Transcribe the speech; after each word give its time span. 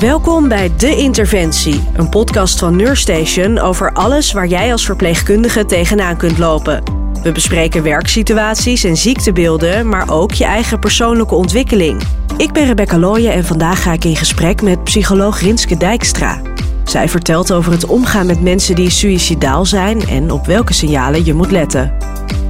Welkom 0.00 0.48
bij 0.48 0.76
De 0.76 0.96
Interventie, 0.96 1.80
een 1.96 2.08
podcast 2.08 2.58
van 2.58 2.76
Neurstation 2.76 3.58
over 3.58 3.92
alles 3.92 4.32
waar 4.32 4.46
jij 4.46 4.72
als 4.72 4.84
verpleegkundige 4.84 5.66
tegenaan 5.66 6.16
kunt 6.16 6.38
lopen. 6.38 6.82
We 7.22 7.32
bespreken 7.32 7.82
werksituaties 7.82 8.84
en 8.84 8.96
ziektebeelden, 8.96 9.88
maar 9.88 10.10
ook 10.10 10.32
je 10.32 10.44
eigen 10.44 10.78
persoonlijke 10.78 11.34
ontwikkeling. 11.34 12.02
Ik 12.36 12.52
ben 12.52 12.66
Rebecca 12.66 12.98
Looyen 12.98 13.32
en 13.32 13.44
vandaag 13.44 13.82
ga 13.82 13.92
ik 13.92 14.04
in 14.04 14.16
gesprek 14.16 14.62
met 14.62 14.84
psycholoog 14.84 15.40
Rinske 15.40 15.76
Dijkstra. 15.76 16.40
Zij 16.84 17.08
vertelt 17.08 17.52
over 17.52 17.72
het 17.72 17.86
omgaan 17.86 18.26
met 18.26 18.42
mensen 18.42 18.74
die 18.74 18.90
suïcidaal 18.90 19.66
zijn 19.66 20.08
en 20.08 20.30
op 20.30 20.46
welke 20.46 20.72
signalen 20.72 21.24
je 21.24 21.34
moet 21.34 21.50
letten. 21.50 21.92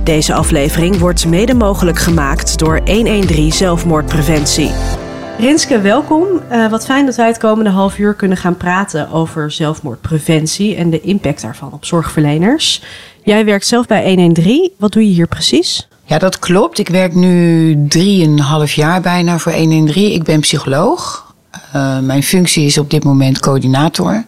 Deze 0.05 0.35
aflevering 0.35 0.98
wordt 0.98 1.27
mede 1.27 1.55
mogelijk 1.55 1.98
gemaakt 1.98 2.59
door 2.59 2.80
113 2.85 3.53
Zelfmoordpreventie. 3.53 4.71
Rinske, 5.41 5.80
welkom. 5.80 6.27
Uh, 6.52 6.70
wat 6.70 6.84
fijn 6.84 7.06
dat 7.06 7.16
wij 7.16 7.27
het 7.27 7.38
komende 7.38 7.70
half 7.70 7.98
uur 7.98 8.15
kunnen 8.15 8.37
gaan 8.37 8.56
praten 8.56 9.10
over 9.10 9.51
zelfmoordpreventie 9.51 10.77
en 10.77 10.91
de 10.91 11.01
impact 11.01 11.42
daarvan 11.42 11.73
op 11.73 11.84
zorgverleners. 11.84 12.82
Jij 13.24 13.45
werkt 13.45 13.66
zelf 13.66 13.87
bij 13.87 14.05
113. 14.05 14.70
Wat 14.79 14.92
doe 14.92 15.06
je 15.06 15.15
hier 15.15 15.27
precies? 15.27 15.88
Ja, 16.05 16.18
dat 16.18 16.38
klopt. 16.38 16.79
Ik 16.79 16.88
werk 16.88 17.15
nu 17.15 17.87
drieënhalf 17.88 18.73
jaar 18.73 19.01
bijna 19.01 19.38
voor 19.38 19.52
113. 19.52 20.12
Ik 20.12 20.23
ben 20.23 20.41
psycholoog. 20.41 21.34
Uh, 21.77 21.98
mijn 21.98 22.23
functie 22.23 22.66
is 22.66 22.79
op 22.79 22.91
dit 22.91 23.04
moment 23.04 23.41
coördinator. 23.41 24.24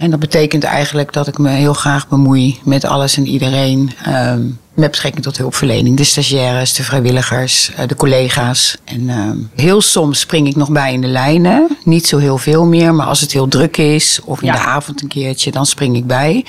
En 0.00 0.10
dat 0.10 0.18
betekent 0.20 0.64
eigenlijk 0.64 1.12
dat 1.12 1.26
ik 1.26 1.38
me 1.38 1.48
heel 1.48 1.72
graag 1.72 2.08
bemoei 2.08 2.60
met 2.64 2.84
alles 2.84 3.16
en 3.16 3.26
iedereen. 3.26 3.90
Uh, 4.08 4.32
met 4.74 4.90
betrekking 4.90 5.24
tot 5.24 5.36
hulpverlening. 5.36 5.96
De 5.96 6.04
stagiaires, 6.04 6.74
de 6.74 6.82
vrijwilligers, 6.82 7.72
eh, 7.76 7.88
de 7.88 7.94
collega's. 7.94 8.76
En 8.84 9.00
uh, 9.00 9.30
heel 9.54 9.80
soms 9.80 10.20
spring 10.20 10.46
ik 10.46 10.56
nog 10.56 10.70
bij 10.70 10.92
in 10.92 11.00
de 11.00 11.06
lijnen. 11.06 11.76
Niet 11.84 12.06
zo 12.06 12.18
heel 12.18 12.38
veel 12.38 12.64
meer, 12.64 12.94
maar 12.94 13.06
als 13.06 13.20
het 13.20 13.32
heel 13.32 13.48
druk 13.48 13.76
is 13.76 14.20
of 14.24 14.40
in 14.40 14.46
ja. 14.46 14.52
de 14.52 14.58
avond 14.58 15.02
een 15.02 15.08
keertje, 15.08 15.50
dan 15.50 15.66
spring 15.66 15.96
ik 15.96 16.06
bij. 16.06 16.44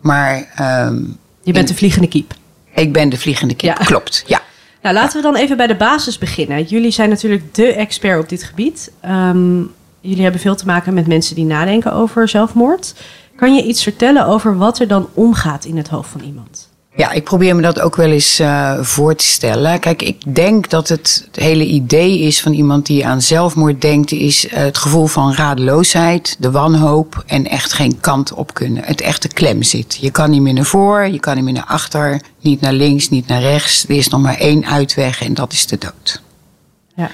Maar. 0.00 0.52
Um, 0.86 1.18
Je 1.42 1.52
bent 1.52 1.68
de 1.68 1.74
vliegende 1.74 2.08
kiep. 2.08 2.34
Ik 2.74 2.92
ben 2.92 3.08
de 3.08 3.18
vliegende 3.18 3.54
kiep, 3.54 3.78
ja. 3.78 3.84
klopt. 3.84 4.24
Ja. 4.26 4.42
Nou, 4.82 4.94
laten 4.94 5.16
we 5.16 5.22
dan 5.22 5.36
even 5.36 5.56
bij 5.56 5.66
de 5.66 5.76
basis 5.76 6.18
beginnen. 6.18 6.62
Jullie 6.62 6.90
zijn 6.90 7.08
natuurlijk 7.08 7.54
de 7.54 7.72
expert 7.72 8.22
op 8.22 8.28
dit 8.28 8.42
gebied. 8.42 8.90
Um, 9.04 9.70
jullie 10.02 10.22
hebben 10.22 10.40
veel 10.40 10.54
te 10.54 10.66
maken 10.66 10.94
met 10.94 11.06
mensen 11.06 11.34
die 11.34 11.44
nadenken 11.44 11.92
over 11.92 12.28
zelfmoord. 12.28 12.94
Kan 13.36 13.54
je 13.54 13.62
iets 13.62 13.82
vertellen 13.82 14.26
over 14.26 14.56
wat 14.56 14.78
er 14.78 14.88
dan 14.88 15.08
omgaat 15.14 15.64
in 15.64 15.76
het 15.76 15.88
hoofd 15.88 16.10
van 16.10 16.20
iemand? 16.20 16.70
Ja, 16.96 17.12
ik 17.12 17.24
probeer 17.24 17.56
me 17.56 17.62
dat 17.62 17.80
ook 17.80 17.96
wel 17.96 18.10
eens 18.10 18.40
uh, 18.40 18.78
voor 18.80 19.14
te 19.14 19.24
stellen. 19.24 19.80
Kijk, 19.80 20.02
ik 20.02 20.34
denk 20.34 20.70
dat 20.70 20.88
het, 20.88 21.22
het, 21.26 21.44
hele 21.44 21.64
idee 21.64 22.18
is 22.18 22.40
van 22.40 22.52
iemand 22.52 22.86
die 22.86 23.06
aan 23.06 23.22
zelfmoord 23.22 23.80
denkt, 23.80 24.12
is 24.12 24.44
uh, 24.44 24.52
het 24.52 24.78
gevoel 24.78 25.06
van 25.06 25.34
radeloosheid, 25.34 26.36
de 26.38 26.50
wanhoop 26.50 27.24
en 27.26 27.48
echt 27.48 27.72
geen 27.72 28.00
kant 28.00 28.32
op 28.32 28.54
kunnen. 28.54 28.84
Het 28.84 29.00
echte 29.00 29.28
klem 29.28 29.62
zit. 29.62 29.98
Je 30.00 30.10
kan 30.10 30.30
niet 30.30 30.40
meer 30.40 30.52
naar 30.52 30.64
voor, 30.64 31.06
je 31.06 31.20
kan 31.20 31.34
niet 31.34 31.44
meer 31.44 31.52
naar 31.52 31.64
achter, 31.66 32.20
niet 32.40 32.60
naar 32.60 32.72
links, 32.72 33.08
niet 33.08 33.26
naar 33.26 33.40
rechts. 33.40 33.84
Er 33.88 33.96
is 33.96 34.08
nog 34.08 34.20
maar 34.20 34.38
één 34.38 34.66
uitweg 34.66 35.22
en 35.22 35.34
dat 35.34 35.52
is 35.52 35.66
de 35.66 35.78
dood. 35.78 36.22
Ja. 36.96 37.10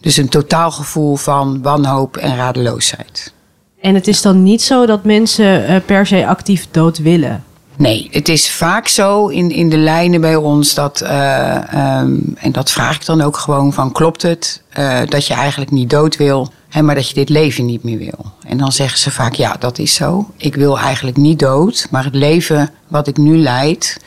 Dus 0.00 0.16
een 0.16 0.28
totaal 0.28 0.70
gevoel 0.70 1.16
van 1.16 1.62
wanhoop 1.62 2.16
en 2.16 2.36
radeloosheid. 2.36 3.32
En 3.80 3.94
het 3.94 4.06
is 4.06 4.22
dan 4.22 4.42
niet 4.42 4.62
zo 4.62 4.86
dat 4.86 5.04
mensen 5.04 5.70
uh, 5.70 5.76
per 5.86 6.06
se 6.06 6.26
actief 6.26 6.68
dood 6.70 6.98
willen? 6.98 7.44
Nee, 7.76 8.08
het 8.10 8.28
is 8.28 8.50
vaak 8.50 8.88
zo 8.88 9.26
in, 9.26 9.50
in 9.50 9.68
de 9.70 9.76
lijnen 9.76 10.20
bij 10.20 10.36
ons 10.36 10.74
dat, 10.74 11.02
uh, 11.02 12.00
um, 12.00 12.34
en 12.36 12.52
dat 12.52 12.70
vraag 12.70 12.94
ik 12.94 13.04
dan 13.04 13.20
ook 13.20 13.36
gewoon 13.36 13.72
van, 13.72 13.92
klopt 13.92 14.22
het 14.22 14.62
uh, 14.78 15.00
dat 15.08 15.26
je 15.26 15.34
eigenlijk 15.34 15.70
niet 15.70 15.90
dood 15.90 16.16
wil, 16.16 16.52
hè, 16.68 16.82
maar 16.82 16.94
dat 16.94 17.08
je 17.08 17.14
dit 17.14 17.28
leven 17.28 17.66
niet 17.66 17.82
meer 17.82 17.98
wil? 17.98 18.32
En 18.46 18.58
dan 18.58 18.72
zeggen 18.72 18.98
ze 18.98 19.10
vaak, 19.10 19.34
ja, 19.34 19.56
dat 19.58 19.78
is 19.78 19.94
zo. 19.94 20.30
Ik 20.36 20.54
wil 20.54 20.78
eigenlijk 20.78 21.16
niet 21.16 21.38
dood, 21.38 21.86
maar 21.90 22.04
het 22.04 22.14
leven 22.14 22.70
wat 22.88 23.06
ik 23.06 23.16
nu 23.16 23.36
leid 23.36 24.00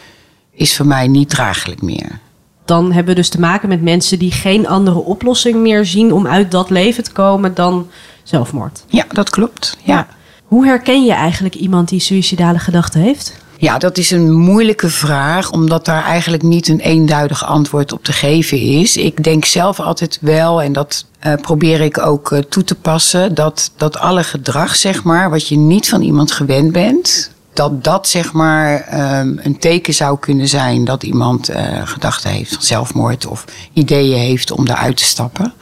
is 0.51 0.75
voor 0.75 0.87
mij 0.87 1.07
niet 1.07 1.29
draaglijk 1.29 1.81
meer. 1.81 2.19
Dan 2.65 2.91
hebben 2.91 3.13
we 3.13 3.19
dus 3.19 3.29
te 3.29 3.39
maken 3.39 3.69
met 3.69 3.81
mensen 3.81 4.19
die 4.19 4.31
geen 4.31 4.67
andere 4.67 4.99
oplossing 4.99 5.55
meer 5.55 5.85
zien 5.85 6.13
om 6.13 6.27
uit 6.27 6.51
dat 6.51 6.69
leven 6.69 7.03
te 7.03 7.11
komen 7.11 7.53
dan 7.53 7.87
zelfmoord. 8.23 8.83
Ja, 8.87 9.05
dat 9.09 9.29
klopt. 9.29 9.77
Ja. 9.83 10.07
Hoe 10.43 10.65
herken 10.65 11.05
je 11.05 11.13
eigenlijk 11.13 11.55
iemand 11.55 11.89
die 11.89 11.99
suïcidale 11.99 12.59
gedachten 12.59 13.01
heeft? 13.01 13.41
Ja, 13.57 13.77
dat 13.77 13.97
is 13.97 14.11
een 14.11 14.31
moeilijke 14.31 14.89
vraag, 14.89 15.51
omdat 15.51 15.85
daar 15.85 16.03
eigenlijk 16.03 16.43
niet 16.43 16.67
een 16.67 16.79
eenduidig 16.79 17.45
antwoord 17.45 17.91
op 17.91 18.03
te 18.03 18.11
geven 18.11 18.59
is. 18.59 18.97
Ik 18.97 19.23
denk 19.23 19.45
zelf 19.45 19.79
altijd 19.79 20.17
wel, 20.21 20.61
en 20.61 20.73
dat 20.73 21.05
uh, 21.25 21.33
probeer 21.33 21.81
ik 21.81 21.99
ook 21.99 22.31
uh, 22.31 22.39
toe 22.39 22.63
te 22.63 22.75
passen, 22.75 23.35
dat, 23.35 23.71
dat 23.77 23.97
alle 23.97 24.23
gedrag, 24.23 24.75
zeg 24.75 25.03
maar, 25.03 25.29
wat 25.29 25.47
je 25.47 25.57
niet 25.57 25.89
van 25.89 26.01
iemand 26.01 26.31
gewend 26.31 26.71
bent, 26.71 27.31
dat 27.53 27.83
dat 27.83 28.07
zeg 28.07 28.33
maar 28.33 28.87
um, 29.19 29.39
een 29.41 29.57
teken 29.57 29.93
zou 29.93 30.19
kunnen 30.19 30.47
zijn 30.47 30.85
dat 30.85 31.03
iemand 31.03 31.49
uh, 31.49 31.57
gedachten 31.83 32.29
heeft 32.29 32.53
van 32.53 32.63
zelfmoord 32.63 33.25
of 33.25 33.45
ideeën 33.73 34.19
heeft 34.19 34.51
om 34.51 34.67
eruit 34.67 34.97
te 34.97 35.03
stappen. 35.03 35.53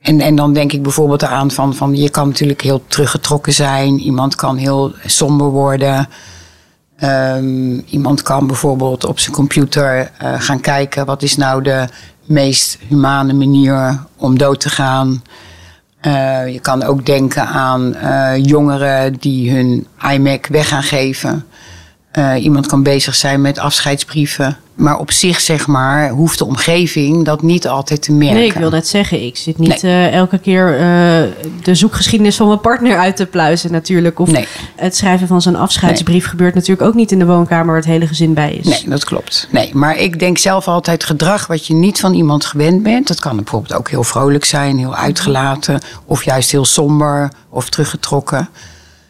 En, 0.00 0.20
en 0.20 0.36
dan 0.36 0.52
denk 0.52 0.72
ik 0.72 0.82
bijvoorbeeld 0.82 1.24
aan 1.24 1.50
van, 1.50 1.74
van 1.74 1.96
je 1.96 2.08
kan 2.08 2.28
natuurlijk 2.28 2.60
heel 2.60 2.82
teruggetrokken 2.86 3.52
zijn, 3.52 3.98
iemand 3.98 4.34
kan 4.34 4.56
heel 4.56 4.92
somber 5.06 5.46
worden. 5.46 6.08
Um, 7.04 7.82
iemand 7.86 8.22
kan 8.22 8.46
bijvoorbeeld 8.46 9.04
op 9.04 9.18
zijn 9.18 9.34
computer 9.34 10.10
uh, 10.22 10.34
gaan 10.38 10.60
kijken 10.60 11.06
wat 11.06 11.22
is 11.22 11.36
nou 11.36 11.62
de 11.62 11.88
meest 12.24 12.78
humane 12.88 13.32
manier 13.32 14.04
om 14.16 14.38
dood 14.38 14.60
te 14.60 14.68
gaan. 14.68 15.22
Uh, 16.06 16.52
je 16.52 16.60
kan 16.60 16.82
ook 16.82 17.06
denken 17.06 17.46
aan 17.46 17.96
uh, 17.96 18.32
jongeren 18.36 19.12
die 19.12 19.52
hun 19.54 19.86
iMac 20.12 20.46
weg 20.46 20.68
gaan 20.68 20.82
geven. 20.82 21.44
Uh, 22.18 22.42
iemand 22.42 22.66
kan 22.66 22.82
bezig 22.82 23.14
zijn 23.14 23.40
met 23.40 23.58
afscheidsbrieven. 23.58 24.56
Maar 24.80 24.98
op 24.98 25.12
zich, 25.12 25.40
zeg 25.40 25.66
maar, 25.66 26.08
hoeft 26.08 26.38
de 26.38 26.44
omgeving 26.44 27.24
dat 27.24 27.42
niet 27.42 27.68
altijd 27.68 28.02
te 28.02 28.12
merken. 28.12 28.36
Nee, 28.36 28.46
ik 28.46 28.54
wil 28.54 28.70
net 28.70 28.88
zeggen, 28.88 29.22
ik 29.22 29.36
zit 29.36 29.58
niet 29.58 29.82
nee. 29.82 30.08
uh, 30.08 30.12
elke 30.12 30.38
keer 30.38 30.72
uh, 30.72 30.78
de 31.62 31.74
zoekgeschiedenis 31.74 32.36
van 32.36 32.46
mijn 32.46 32.60
partner 32.60 32.98
uit 32.98 33.16
te 33.16 33.26
pluizen 33.26 33.72
natuurlijk. 33.72 34.18
Of 34.18 34.30
nee. 34.30 34.46
het 34.76 34.96
schrijven 34.96 35.26
van 35.26 35.42
zo'n 35.42 35.56
afscheidsbrief 35.56 36.22
nee. 36.22 36.30
gebeurt 36.30 36.54
natuurlijk 36.54 36.88
ook 36.88 36.94
niet 36.94 37.12
in 37.12 37.18
de 37.18 37.26
woonkamer 37.26 37.66
waar 37.66 37.76
het 37.76 37.84
hele 37.84 38.06
gezin 38.06 38.34
bij 38.34 38.52
is. 38.52 38.66
Nee, 38.66 38.82
dat 38.86 39.04
klopt. 39.04 39.48
Nee, 39.50 39.70
maar 39.74 39.98
ik 39.98 40.18
denk 40.18 40.38
zelf 40.38 40.68
altijd 40.68 41.04
gedrag 41.04 41.46
wat 41.46 41.66
je 41.66 41.74
niet 41.74 42.00
van 42.00 42.14
iemand 42.14 42.44
gewend 42.44 42.82
bent. 42.82 43.08
Dat 43.08 43.20
kan 43.20 43.36
bijvoorbeeld 43.36 43.74
ook 43.74 43.90
heel 43.90 44.04
vrolijk 44.04 44.44
zijn, 44.44 44.78
heel 44.78 44.94
uitgelaten. 44.94 45.80
Of 46.04 46.24
juist 46.24 46.50
heel 46.50 46.64
somber 46.64 47.32
of 47.48 47.68
teruggetrokken. 47.68 48.48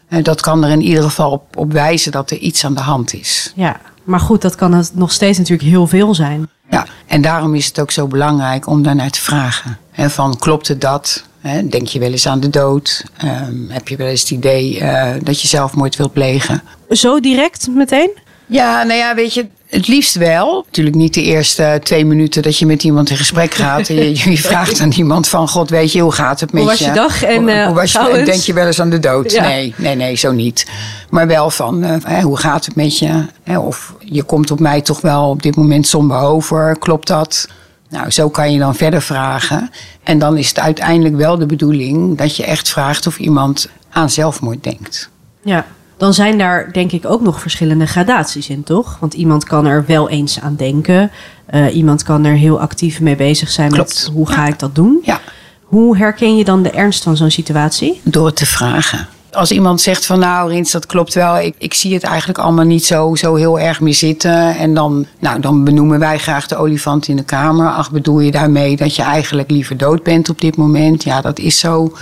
En 0.07 0.23
dat 0.23 0.41
kan 0.41 0.63
er 0.63 0.71
in 0.71 0.81
ieder 0.81 1.03
geval 1.03 1.31
op, 1.31 1.57
op 1.57 1.71
wijzen 1.71 2.11
dat 2.11 2.31
er 2.31 2.37
iets 2.37 2.65
aan 2.65 2.73
de 2.73 2.81
hand 2.81 3.13
is. 3.13 3.53
Ja, 3.55 3.79
maar 4.03 4.19
goed, 4.19 4.41
dat 4.41 4.55
kan 4.55 4.73
het 4.73 4.95
nog 4.95 5.11
steeds 5.11 5.37
natuurlijk 5.37 5.69
heel 5.69 5.87
veel 5.87 6.15
zijn. 6.15 6.49
Ja, 6.69 6.85
en 7.07 7.21
daarom 7.21 7.55
is 7.55 7.65
het 7.65 7.79
ook 7.79 7.91
zo 7.91 8.07
belangrijk 8.07 8.67
om 8.67 8.83
daarnaar 8.83 9.09
te 9.09 9.21
vragen. 9.21 9.77
He, 9.91 10.09
van 10.09 10.37
klopt 10.37 10.67
het 10.67 10.81
dat? 10.81 11.23
He, 11.39 11.67
denk 11.67 11.87
je 11.87 11.99
wel 11.99 12.11
eens 12.11 12.27
aan 12.27 12.39
de 12.39 12.49
dood? 12.49 13.05
Um, 13.23 13.67
heb 13.69 13.87
je 13.87 13.95
wel 13.95 14.07
eens 14.07 14.21
het 14.21 14.31
idee 14.31 14.79
uh, 14.79 15.09
dat 15.21 15.41
je 15.41 15.47
zelfmoord 15.47 15.95
wilt 15.95 16.13
plegen? 16.13 16.61
Zo 16.89 17.19
direct 17.19 17.67
meteen? 17.67 18.11
Ja, 18.45 18.83
nou 18.83 18.99
ja, 18.99 19.15
weet 19.15 19.33
je, 19.33 19.47
het 19.71 19.87
liefst 19.87 20.15
wel. 20.15 20.63
Natuurlijk 20.65 20.95
niet 20.95 21.13
de 21.13 21.23
eerste 21.23 21.79
twee 21.83 22.05
minuten 22.05 22.41
dat 22.41 22.57
je 22.57 22.65
met 22.65 22.83
iemand 22.83 23.09
in 23.09 23.17
gesprek 23.17 23.53
gaat. 23.53 23.89
en 23.89 23.95
je, 23.95 24.29
je 24.31 24.37
vraagt 24.37 24.79
aan 24.79 24.91
iemand 24.91 25.27
van, 25.27 25.47
god 25.47 25.69
weet 25.69 25.91
je, 25.91 26.01
hoe 26.01 26.11
gaat 26.11 26.39
het 26.39 26.51
met 26.51 26.61
je? 26.61 26.67
Hoe 26.67 26.77
was 26.77 26.87
je 26.87 26.93
dag? 26.93 27.23
En, 27.23 27.47
uh, 27.47 27.65
hoe 27.65 27.75
was 27.75 27.91
je, 27.91 28.21
denk 28.25 28.41
je 28.41 28.53
wel 28.53 28.65
eens 28.65 28.81
aan 28.81 28.89
de 28.89 28.99
dood? 28.99 29.31
Ja. 29.31 29.41
Nee, 29.41 29.73
nee, 29.77 29.95
nee, 29.95 30.15
zo 30.15 30.31
niet. 30.31 30.67
Maar 31.09 31.27
wel 31.27 31.49
van, 31.49 31.83
uh, 31.83 32.23
hoe 32.23 32.37
gaat 32.37 32.65
het 32.65 32.75
met 32.75 32.97
je? 32.97 33.25
Of 33.57 33.95
je 33.99 34.23
komt 34.23 34.51
op 34.51 34.59
mij 34.59 34.81
toch 34.81 35.01
wel 35.01 35.29
op 35.29 35.43
dit 35.43 35.55
moment 35.55 35.87
somber 35.87 36.17
over. 36.17 36.77
Klopt 36.79 37.07
dat? 37.07 37.47
Nou, 37.89 38.11
zo 38.11 38.29
kan 38.29 38.51
je 38.51 38.59
dan 38.59 38.75
verder 38.75 39.01
vragen. 39.01 39.69
En 40.03 40.19
dan 40.19 40.37
is 40.37 40.47
het 40.47 40.59
uiteindelijk 40.59 41.15
wel 41.15 41.37
de 41.37 41.45
bedoeling 41.45 42.17
dat 42.17 42.35
je 42.35 42.45
echt 42.45 42.69
vraagt 42.69 43.07
of 43.07 43.19
iemand 43.19 43.69
aan 43.89 44.09
zelfmoord 44.09 44.63
denkt. 44.63 45.09
Ja, 45.43 45.65
dan 46.01 46.13
zijn 46.13 46.37
daar 46.37 46.71
denk 46.71 46.91
ik 46.91 47.05
ook 47.05 47.21
nog 47.21 47.41
verschillende 47.41 47.85
gradaties 47.85 48.49
in, 48.49 48.63
toch? 48.63 48.97
Want 48.99 49.13
iemand 49.13 49.43
kan 49.43 49.65
er 49.65 49.85
wel 49.87 50.09
eens 50.09 50.39
aan 50.39 50.55
denken. 50.55 51.11
Uh, 51.53 51.75
iemand 51.75 52.03
kan 52.03 52.25
er 52.25 52.33
heel 52.33 52.59
actief 52.59 52.99
mee 52.99 53.15
bezig 53.15 53.49
zijn 53.49 53.71
Klopt. 53.71 54.03
met 54.03 54.13
hoe 54.13 54.27
ga 54.27 54.41
ja. 54.41 54.47
ik 54.47 54.59
dat 54.59 54.75
doen. 54.75 54.99
Ja. 55.03 55.19
Hoe 55.63 55.97
herken 55.97 56.37
je 56.37 56.43
dan 56.43 56.63
de 56.63 56.69
ernst 56.69 57.03
van 57.03 57.17
zo'n 57.17 57.31
situatie? 57.31 58.01
Door 58.03 58.25
het 58.25 58.35
te 58.35 58.45
vragen. 58.45 59.07
Als 59.31 59.51
iemand 59.51 59.81
zegt 59.81 60.05
van 60.05 60.19
nou 60.19 60.49
Rins, 60.51 60.71
dat 60.71 60.85
klopt 60.85 61.13
wel. 61.13 61.39
Ik, 61.39 61.55
ik 61.57 61.73
zie 61.73 61.93
het 61.93 62.03
eigenlijk 62.03 62.39
allemaal 62.39 62.65
niet 62.65 62.85
zo, 62.85 63.15
zo 63.15 63.35
heel 63.35 63.59
erg 63.59 63.81
meer 63.81 63.93
zitten. 63.93 64.55
En 64.57 64.73
dan, 64.73 65.05
nou, 65.19 65.39
dan 65.39 65.63
benoemen 65.63 65.99
wij 65.99 66.17
graag 66.17 66.47
de 66.47 66.55
olifant 66.55 67.07
in 67.07 67.15
de 67.15 67.23
kamer. 67.23 67.71
Ach, 67.71 67.91
bedoel 67.91 68.19
je 68.19 68.31
daarmee 68.31 68.75
dat 68.75 68.95
je 68.95 69.01
eigenlijk 69.01 69.51
liever 69.51 69.77
dood 69.77 70.03
bent 70.03 70.29
op 70.29 70.41
dit 70.41 70.55
moment? 70.57 71.03
Ja, 71.03 71.21
dat 71.21 71.39
is 71.39 71.59
zo. 71.59 71.93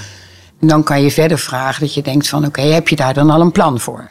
Dan 0.60 0.84
kan 0.84 1.02
je 1.02 1.12
verder 1.12 1.40
vragen 1.40 1.82
dat 1.82 1.94
je 1.94 2.02
denkt 2.02 2.30
van 2.30 2.46
oké, 2.46 2.62
heb 2.62 2.88
je 2.88 2.96
daar 2.96 3.14
dan 3.14 3.30
al 3.30 3.42
een 3.42 3.52
plan 3.52 3.80
voor? 3.80 4.10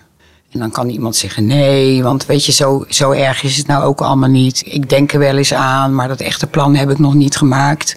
En 0.52 0.58
dan 0.58 0.70
kan 0.70 0.88
iemand 0.88 1.16
zeggen 1.16 1.46
nee, 1.46 2.02
want 2.02 2.26
weet 2.26 2.44
je, 2.44 2.52
zo, 2.52 2.84
zo 2.88 3.10
erg 3.10 3.42
is 3.42 3.56
het 3.56 3.66
nou 3.66 3.84
ook 3.84 4.00
allemaal 4.00 4.28
niet. 4.28 4.62
Ik 4.66 4.88
denk 4.88 5.12
er 5.12 5.18
wel 5.18 5.36
eens 5.36 5.54
aan, 5.54 5.94
maar 5.94 6.08
dat 6.08 6.20
echte 6.20 6.46
plan 6.46 6.74
heb 6.74 6.90
ik 6.90 6.98
nog 6.98 7.14
niet 7.14 7.36
gemaakt. 7.36 7.96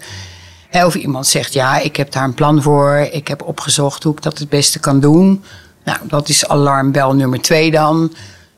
Of 0.72 0.94
iemand 0.94 1.26
zegt, 1.26 1.52
ja, 1.52 1.78
ik 1.78 1.96
heb 1.96 2.12
daar 2.12 2.24
een 2.24 2.34
plan 2.34 2.62
voor. 2.62 3.08
Ik 3.12 3.28
heb 3.28 3.42
opgezocht 3.42 4.02
hoe 4.02 4.12
ik 4.12 4.22
dat 4.22 4.38
het 4.38 4.48
beste 4.48 4.78
kan 4.78 5.00
doen. 5.00 5.42
Nou, 5.84 5.98
dat 6.02 6.28
is 6.28 6.48
alarmbel 6.48 7.14
nummer 7.14 7.40
twee 7.40 7.70
dan. 7.70 8.12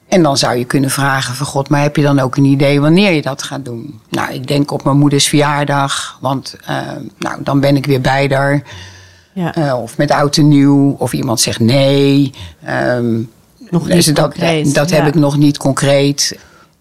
En 0.08 0.23
dan 0.23 0.37
zou 0.37 0.56
je 0.56 0.64
kunnen 0.64 0.90
vragen 0.90 1.35
van 1.35 1.47
God, 1.47 1.69
maar 1.69 1.82
heb 1.82 1.97
je 1.97 2.02
dan 2.02 2.19
ook 2.19 2.37
een 2.37 2.44
idee 2.44 2.81
wanneer 2.81 3.12
je 3.12 3.23
dat 3.23 3.43
gaat 3.43 3.64
doen? 3.64 4.00
Nou, 4.08 4.32
ik 4.32 4.47
denk 4.47 4.70
op 4.70 4.85
mijn 4.85 4.97
moeders 4.97 5.29
verjaardag, 5.29 6.19
want 6.20 6.56
uh, 6.70 6.79
nou, 7.19 7.43
dan 7.43 7.61
ben 7.61 7.76
ik 7.76 7.87
weer 7.87 8.00
bij 8.00 8.31
haar. 8.32 8.62
Ja. 9.35 9.57
Uh, 9.59 9.83
of 9.83 9.97
met 9.97 10.11
oud 10.11 10.37
en 10.37 10.49
nieuw, 10.49 10.97
of 10.99 11.13
iemand 11.13 11.41
zegt 11.41 11.61
nee. 11.61 12.33
Um, 12.69 13.31
nog 13.71 13.89
niet 13.89 14.17
dat, 14.17 14.25
concreet. 14.25 14.75
Dat 14.75 14.91
heb 14.91 15.07
ik 15.07 15.15
nog 15.15 15.37
niet 15.37 15.57
concreet. 15.57 16.39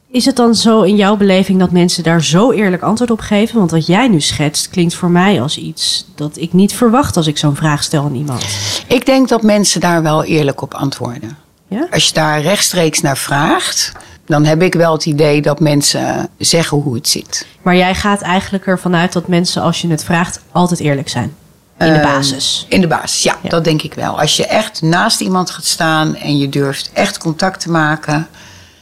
Is 0.07 0.25
het 0.25 0.35
dan 0.35 0.55
zo 0.55 0.81
in 0.81 0.95
jouw 0.95 1.17
beleving 1.17 1.59
dat 1.59 1.71
mensen 1.71 2.03
daar 2.03 2.23
zo 2.23 2.51
eerlijk 2.51 2.81
antwoord 2.81 3.11
op 3.11 3.19
geven? 3.19 3.57
Want 3.57 3.71
wat 3.71 3.85
jij 3.85 4.07
nu 4.07 4.21
schetst 4.21 4.69
klinkt 4.69 4.93
voor 4.93 5.09
mij 5.09 5.41
als 5.41 5.57
iets 5.57 6.05
dat 6.15 6.37
ik 6.37 6.53
niet 6.53 6.73
verwacht 6.73 7.17
als 7.17 7.27
ik 7.27 7.37
zo'n 7.37 7.55
vraag 7.55 7.83
stel 7.83 8.03
aan 8.03 8.15
iemand. 8.15 8.45
Ik 8.87 9.05
denk 9.05 9.29
dat 9.29 9.41
mensen 9.41 9.81
daar 9.81 10.03
wel 10.03 10.23
eerlijk 10.23 10.61
op 10.61 10.73
antwoorden. 10.73 11.37
Ja? 11.67 11.87
Als 11.91 12.07
je 12.07 12.13
daar 12.13 12.41
rechtstreeks 12.41 13.01
naar 13.01 13.17
vraagt, 13.17 13.91
dan 14.25 14.45
heb 14.45 14.61
ik 14.61 14.73
wel 14.73 14.93
het 14.93 15.05
idee 15.05 15.41
dat 15.41 15.59
mensen 15.59 16.29
zeggen 16.37 16.77
hoe 16.77 16.95
het 16.95 17.07
zit. 17.07 17.47
Maar 17.61 17.75
jij 17.75 17.95
gaat 17.95 18.21
eigenlijk 18.21 18.67
ervan 18.67 18.95
uit 18.95 19.13
dat 19.13 19.27
mensen, 19.27 19.61
als 19.61 19.81
je 19.81 19.87
het 19.87 20.03
vraagt, 20.03 20.41
altijd 20.51 20.79
eerlijk 20.79 21.09
zijn. 21.09 21.35
In 21.77 21.93
de 21.93 21.99
ehm, 21.99 22.13
basis. 22.13 22.65
in 22.69 22.81
de 22.81 22.87
basis, 22.87 23.23
ja, 23.23 23.35
dat 23.43 23.63
denk 23.63 23.81
ik 23.81 23.93
wel. 23.93 24.19
Als 24.19 24.37
je 24.37 24.47
echt 24.47 24.81
naast 24.81 25.21
iemand 25.21 25.49
gaat 25.49 25.65
staan 25.65 26.15
en 26.15 26.37
je 26.37 26.49
durft 26.49 26.89
echt 26.93 27.17
contact 27.17 27.59
te 27.59 27.71
maken. 27.71 28.27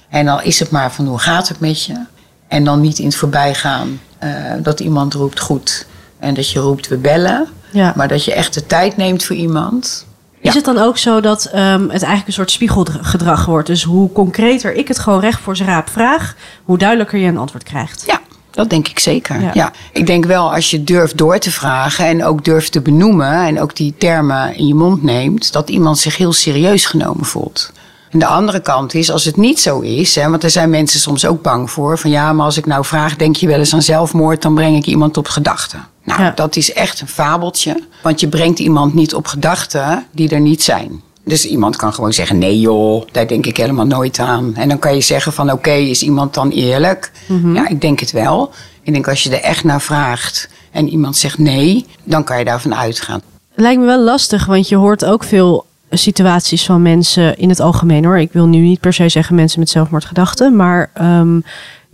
En 0.10 0.26
dan 0.26 0.44
is 0.44 0.60
het 0.60 0.70
maar 0.70 0.92
van 0.92 1.06
hoe 1.06 1.20
gaat 1.20 1.48
het 1.48 1.60
met 1.60 1.84
je? 1.84 2.06
En 2.48 2.64
dan 2.64 2.82
niet 2.82 3.00
in 3.00 3.06
het 3.06 3.16
voorbijgaan 3.16 4.00
uh, 4.24 4.30
dat 4.60 4.80
iemand 4.80 5.14
roept 5.14 5.40
goed. 5.40 5.86
En 6.20 6.34
dat 6.34 6.50
je 6.50 6.60
roept 6.60 6.88
we 6.88 6.98
bellen. 6.98 7.48
Ja. 7.72 7.94
Maar 7.96 8.08
dat 8.08 8.26
je 8.26 8.34
echt 8.34 8.54
de 8.54 8.66
tijd 8.66 8.98
neemt 8.98 9.24
voor 9.24 9.36
iemand. 9.36 10.06
Is 10.42 10.54
het 10.54 10.66
dan 10.66 10.78
ook 10.78 10.98
zo 10.98 11.20
dat 11.20 11.46
um, 11.46 11.82
het 11.82 11.90
eigenlijk 11.90 12.28
een 12.28 12.34
soort 12.34 12.52
spiegelgedrag 12.52 13.46
wordt? 13.46 13.68
Dus 13.68 13.84
hoe 13.84 14.12
concreter 14.12 14.74
ik 14.74 14.88
het 14.88 15.00
gewoon 15.00 15.20
recht 15.20 15.40
voor 15.42 15.56
zijn 15.56 15.70
raap 15.70 15.90
vraag, 15.90 16.36
hoe 16.64 16.78
duidelijker 16.78 17.20
je 17.20 17.28
een 17.28 17.38
antwoord 17.38 17.64
krijgt. 17.64 18.04
Ja, 18.08 18.20
dat 18.52 18.70
denk 18.70 18.88
ik 18.88 19.00
zeker. 19.00 19.52
Ja. 19.54 19.72
Ik 19.92 20.08
denk 20.08 20.26
wel 20.26 20.54
als 20.54 20.70
je 20.70 20.84
durft 20.84 21.18
door 21.18 21.38
te 21.38 21.52
vragen 21.52 22.06
en 22.06 22.26
ook 22.26 22.44
durft 22.44 22.72
te 22.72 22.82
benoemen 22.82 23.46
en 23.46 23.62
ook 23.62 23.76
die 23.76 23.94
termen 23.98 24.56
in 24.56 24.68
je 24.68 24.76
mond 24.76 25.04
neemt, 25.04 25.54
dat 25.54 25.70
iemand 25.70 25.98
zich 25.98 26.18
heel 26.18 26.34
serieus 26.34 26.86
genomen 26.86 27.26
voelt. 27.26 27.72
En 28.10 28.20
de 28.20 28.26
andere 28.26 28.60
kant 28.60 28.94
is, 28.94 29.12
als 29.12 29.26
het 29.26 29.38
niet 29.38 29.60
zo 29.60 29.80
is, 29.80 30.16
hè, 30.16 30.30
want 30.30 30.44
er 30.44 30.50
zijn 30.50 30.70
mensen 30.70 31.00
soms 31.00 31.26
ook 31.26 31.42
bang 31.42 31.72
voor, 31.72 31.98
van 31.98 32.10
ja, 32.10 32.34
maar 32.34 32.46
als 32.46 32.58
ik 32.58 32.66
nou 32.66 32.86
vraag, 32.86 33.16
denk 33.16 33.36
je 33.36 33.48
wel 33.48 33.60
eens 33.60 33.74
aan 33.74 33.82
zelfmoord, 33.82 34.42
dan 34.42 34.56
breng 34.56 34.78
ik 34.78 34.86
iemand 34.86 35.18
op 35.18 35.28
gedachten. 35.28 35.88
Nou, 36.04 36.32
dat 36.36 36.56
is 36.56 36.74
echt 36.74 37.02
een 37.02 37.08
fabeltje, 37.08 37.84
want 38.04 38.20
je 38.20 38.28
brengt 38.28 38.60
iemand 38.60 38.94
niet 38.94 39.14
op 39.14 39.28
gedachten 39.28 40.06
die 40.12 40.30
er 40.30 40.40
niet 40.40 40.64
zijn. 40.64 41.02
Dus 41.24 41.46
iemand 41.46 41.76
kan 41.76 41.94
gewoon 41.94 42.14
zeggen: 42.14 42.38
nee 42.38 42.60
joh, 42.60 43.06
daar 43.12 43.28
denk 43.28 43.46
ik 43.46 43.58
helemaal 43.58 43.86
nooit 43.86 44.20
aan. 44.20 44.56
En 44.56 44.70
dan 44.70 44.80
kan 44.80 44.96
je 44.96 45.02
zeggen: 45.02 45.34
van 45.34 45.52
oké, 45.52 45.72
is 45.72 46.02
iemand 46.02 46.34
dan 46.34 46.50
eerlijk? 46.50 47.12
Mhm. 47.28 47.56
Ja, 47.56 47.68
ik 47.68 47.82
denk 47.82 48.00
het 48.00 48.12
wel. 48.12 48.52
Ik 48.82 48.94
denk 48.94 49.08
als 49.08 49.24
je 49.24 49.30
er 49.30 49.42
echt 49.42 49.64
naar 49.64 49.82
vraagt 49.82 50.50
en 50.72 50.90
iemand 50.90 51.18
zegt 51.18 51.38
nee, 51.38 51.86
dan 52.04 52.24
kan 52.24 52.40
je 52.40 52.46
daarvan 52.46 52.76
uitgaan. 52.76 53.22
Het 53.52 53.60
lijkt 53.60 53.80
me 53.80 53.86
wel 53.86 54.00
lastig, 54.00 54.46
want 54.46 54.70
je 54.70 54.76
hoort 54.76 55.06
ook 55.06 55.24
veel 55.24 55.66
situaties 55.90 56.66
van 56.66 56.82
mensen 56.82 57.38
in 57.38 57.50
het 57.50 57.60
algemeen 57.60 58.06
hoor. 58.06 58.20
Ik 58.20 58.32
wil 58.32 58.46
nu 58.46 58.58
niet 58.58 58.80
per 58.80 58.94
se 58.94 59.10
zeggen 59.10 59.36
mensen 59.36 59.60
met 59.60 59.70
zelfmoordgedachten, 59.70 60.56
maar 60.56 60.90
ehm, 60.94 61.40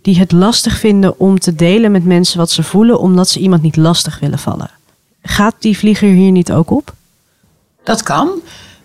die 0.01 0.19
het 0.19 0.31
lastig 0.31 0.77
vinden 0.77 1.19
om 1.19 1.39
te 1.39 1.55
delen 1.55 1.91
met 1.91 2.05
mensen 2.05 2.37
wat 2.37 2.51
ze 2.51 2.63
voelen, 2.63 2.99
omdat 2.99 3.29
ze 3.29 3.39
iemand 3.39 3.61
niet 3.61 3.75
lastig 3.75 4.19
willen 4.19 4.39
vallen. 4.39 4.69
Gaat 5.21 5.55
die 5.59 5.77
vlieger 5.77 6.09
hier 6.09 6.31
niet 6.31 6.51
ook 6.51 6.71
op? 6.71 6.93
Dat 7.83 8.03
kan. 8.03 8.29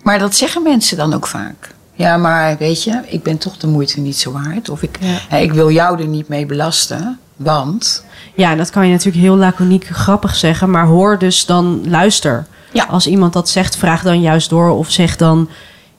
Maar 0.03 0.19
dat 0.19 0.35
zeggen 0.35 0.63
mensen 0.63 0.97
dan 0.97 1.15
ook 1.15 1.27
vaak. 1.27 1.75
Ja, 1.95 2.17
maar 2.17 2.57
weet 2.59 2.85
je, 2.85 3.01
ik 3.07 3.23
ben 3.23 3.39
toch 3.39 3.57
de 3.57 3.67
moeite 3.67 4.01
niet 4.01 4.19
zo 4.19 4.33
waard. 4.33 4.69
Of 4.69 4.83
ik, 4.83 4.99
ik 5.31 5.53
wil 5.53 5.71
jou 5.71 6.01
er 6.01 6.07
niet 6.07 6.29
mee 6.29 6.47
belasten, 6.47 7.19
want... 7.37 8.05
Ja, 8.35 8.55
dat 8.55 8.71
kan 8.71 8.87
je 8.87 8.93
natuurlijk 8.93 9.25
heel 9.25 9.37
laconiek 9.37 9.87
grappig 9.87 10.37
zeggen. 10.37 10.71
Maar 10.71 10.87
hoor 10.87 11.19
dus 11.19 11.47
dan, 11.47 11.83
luister. 11.89 12.47
Ja. 12.73 12.85
Als 12.85 13.07
iemand 13.07 13.33
dat 13.33 13.49
zegt, 13.49 13.77
vraag 13.77 14.03
dan 14.03 14.21
juist 14.21 14.51
door. 14.51 14.71
Of 14.71 14.91
zeg 14.91 15.17
dan, 15.17 15.49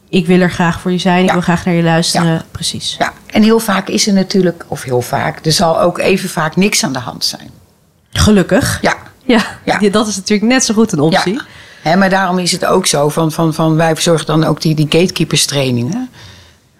ik 0.09 0.27
wil 0.27 0.39
er 0.39 0.51
graag 0.51 0.79
voor 0.79 0.91
je 0.91 0.97
zijn. 0.97 1.25
Ik 1.25 1.31
wil 1.31 1.41
graag 1.41 1.65
naar 1.65 1.73
je 1.73 1.83
luisteren. 1.83 2.33
Ja. 2.33 2.43
Precies. 2.51 2.95
Ja, 2.99 3.13
en 3.25 3.43
heel 3.43 3.59
vaak 3.59 3.87
is 3.87 4.07
er 4.07 4.13
natuurlijk, 4.13 4.65
of 4.67 4.83
heel 4.83 5.01
vaak... 5.01 5.45
er 5.45 5.51
zal 5.51 5.81
ook 5.81 5.97
even 5.97 6.29
vaak 6.29 6.55
niks 6.55 6.83
aan 6.83 6.93
de 6.93 6.99
hand 6.99 7.25
zijn. 7.25 7.49
Gelukkig. 8.11 8.79
Ja. 8.81 8.95
Ja, 9.25 9.41
ja. 9.65 9.89
dat 9.89 10.07
is 10.07 10.15
natuurlijk 10.15 10.51
net 10.51 10.63
zo 10.63 10.73
goed 10.73 10.91
een 10.91 10.99
optie. 10.99 11.41
Maar 11.83 12.09
daarom 12.09 12.39
is 12.39 12.51
het 12.51 12.65
ook 12.65 12.85
zo 12.85 13.09
van, 13.09 13.31
van, 13.31 13.53
van 13.53 13.75
wij 13.75 13.93
verzorgen 13.93 14.25
dan 14.25 14.43
ook 14.43 14.61
die, 14.61 14.75
die 14.75 14.87
gatekeepers 14.89 15.45
trainingen. 15.45 16.09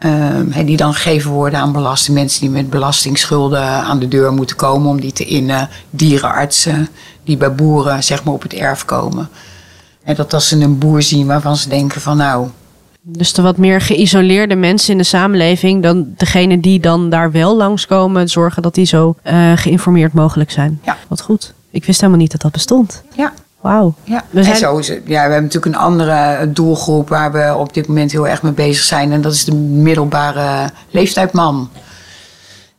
Uh, 0.05 0.65
die 0.65 0.77
dan 0.77 0.93
gegeven 0.93 1.31
worden 1.31 1.59
aan 1.59 1.71
belasting, 1.71 2.17
mensen 2.17 2.41
die 2.41 2.49
met 2.49 2.69
belastingsschulden 2.69 3.63
aan 3.63 3.99
de 3.99 4.07
deur 4.07 4.33
moeten 4.33 4.55
komen 4.55 4.89
om 4.89 5.01
die 5.01 5.11
te 5.11 5.25
innen. 5.25 5.69
Dierenartsen 5.89 6.89
die 7.23 7.37
bij 7.37 7.55
boeren 7.55 8.03
zeg 8.03 8.23
maar 8.23 8.33
op 8.33 8.41
het 8.41 8.53
erf 8.53 8.85
komen. 8.85 9.29
En 10.03 10.15
dat 10.15 10.33
als 10.33 10.47
ze 10.47 10.59
een 10.59 10.77
boer 10.77 11.01
zien 11.01 11.27
waarvan 11.27 11.57
ze 11.57 11.69
denken 11.69 12.01
van 12.01 12.17
nou. 12.17 12.47
Dus 13.01 13.33
de 13.33 13.41
wat 13.41 13.57
meer 13.57 13.81
geïsoleerde 13.81 14.55
mensen 14.55 14.91
in 14.91 14.97
de 14.97 15.03
samenleving 15.03 15.83
dan 15.83 16.13
degene 16.17 16.59
die 16.59 16.79
dan 16.79 17.09
daar 17.09 17.31
wel 17.31 17.55
langskomen, 17.55 18.27
zorgen 18.27 18.61
dat 18.61 18.75
die 18.75 18.85
zo 18.85 19.15
uh, 19.23 19.51
geïnformeerd 19.55 20.13
mogelijk 20.13 20.51
zijn. 20.51 20.79
Ja. 20.85 20.97
Wat 21.07 21.21
goed. 21.21 21.53
Ik 21.69 21.85
wist 21.85 21.99
helemaal 21.99 22.21
niet 22.21 22.31
dat 22.31 22.41
dat 22.41 22.51
bestond. 22.51 23.03
Ja. 23.15 23.33
Wauw. 23.63 23.93
Ja. 24.03 24.23
We 24.29 24.43
zijn... 24.43 24.53
en 24.53 24.59
zo 24.59 24.77
is 24.77 24.87
het. 24.87 25.01
Ja, 25.05 25.25
we 25.25 25.31
hebben 25.31 25.43
natuurlijk 25.43 25.75
een 25.75 25.81
andere 25.81 26.51
doelgroep 26.51 27.09
waar 27.09 27.31
we 27.31 27.55
op 27.57 27.73
dit 27.73 27.87
moment 27.87 28.11
heel 28.11 28.27
erg 28.27 28.41
mee 28.41 28.51
bezig 28.51 28.83
zijn. 28.83 29.11
En 29.11 29.21
dat 29.21 29.33
is 29.33 29.45
de 29.45 29.55
middelbare 29.55 30.69
leeftijd 30.89 31.31
man. 31.31 31.69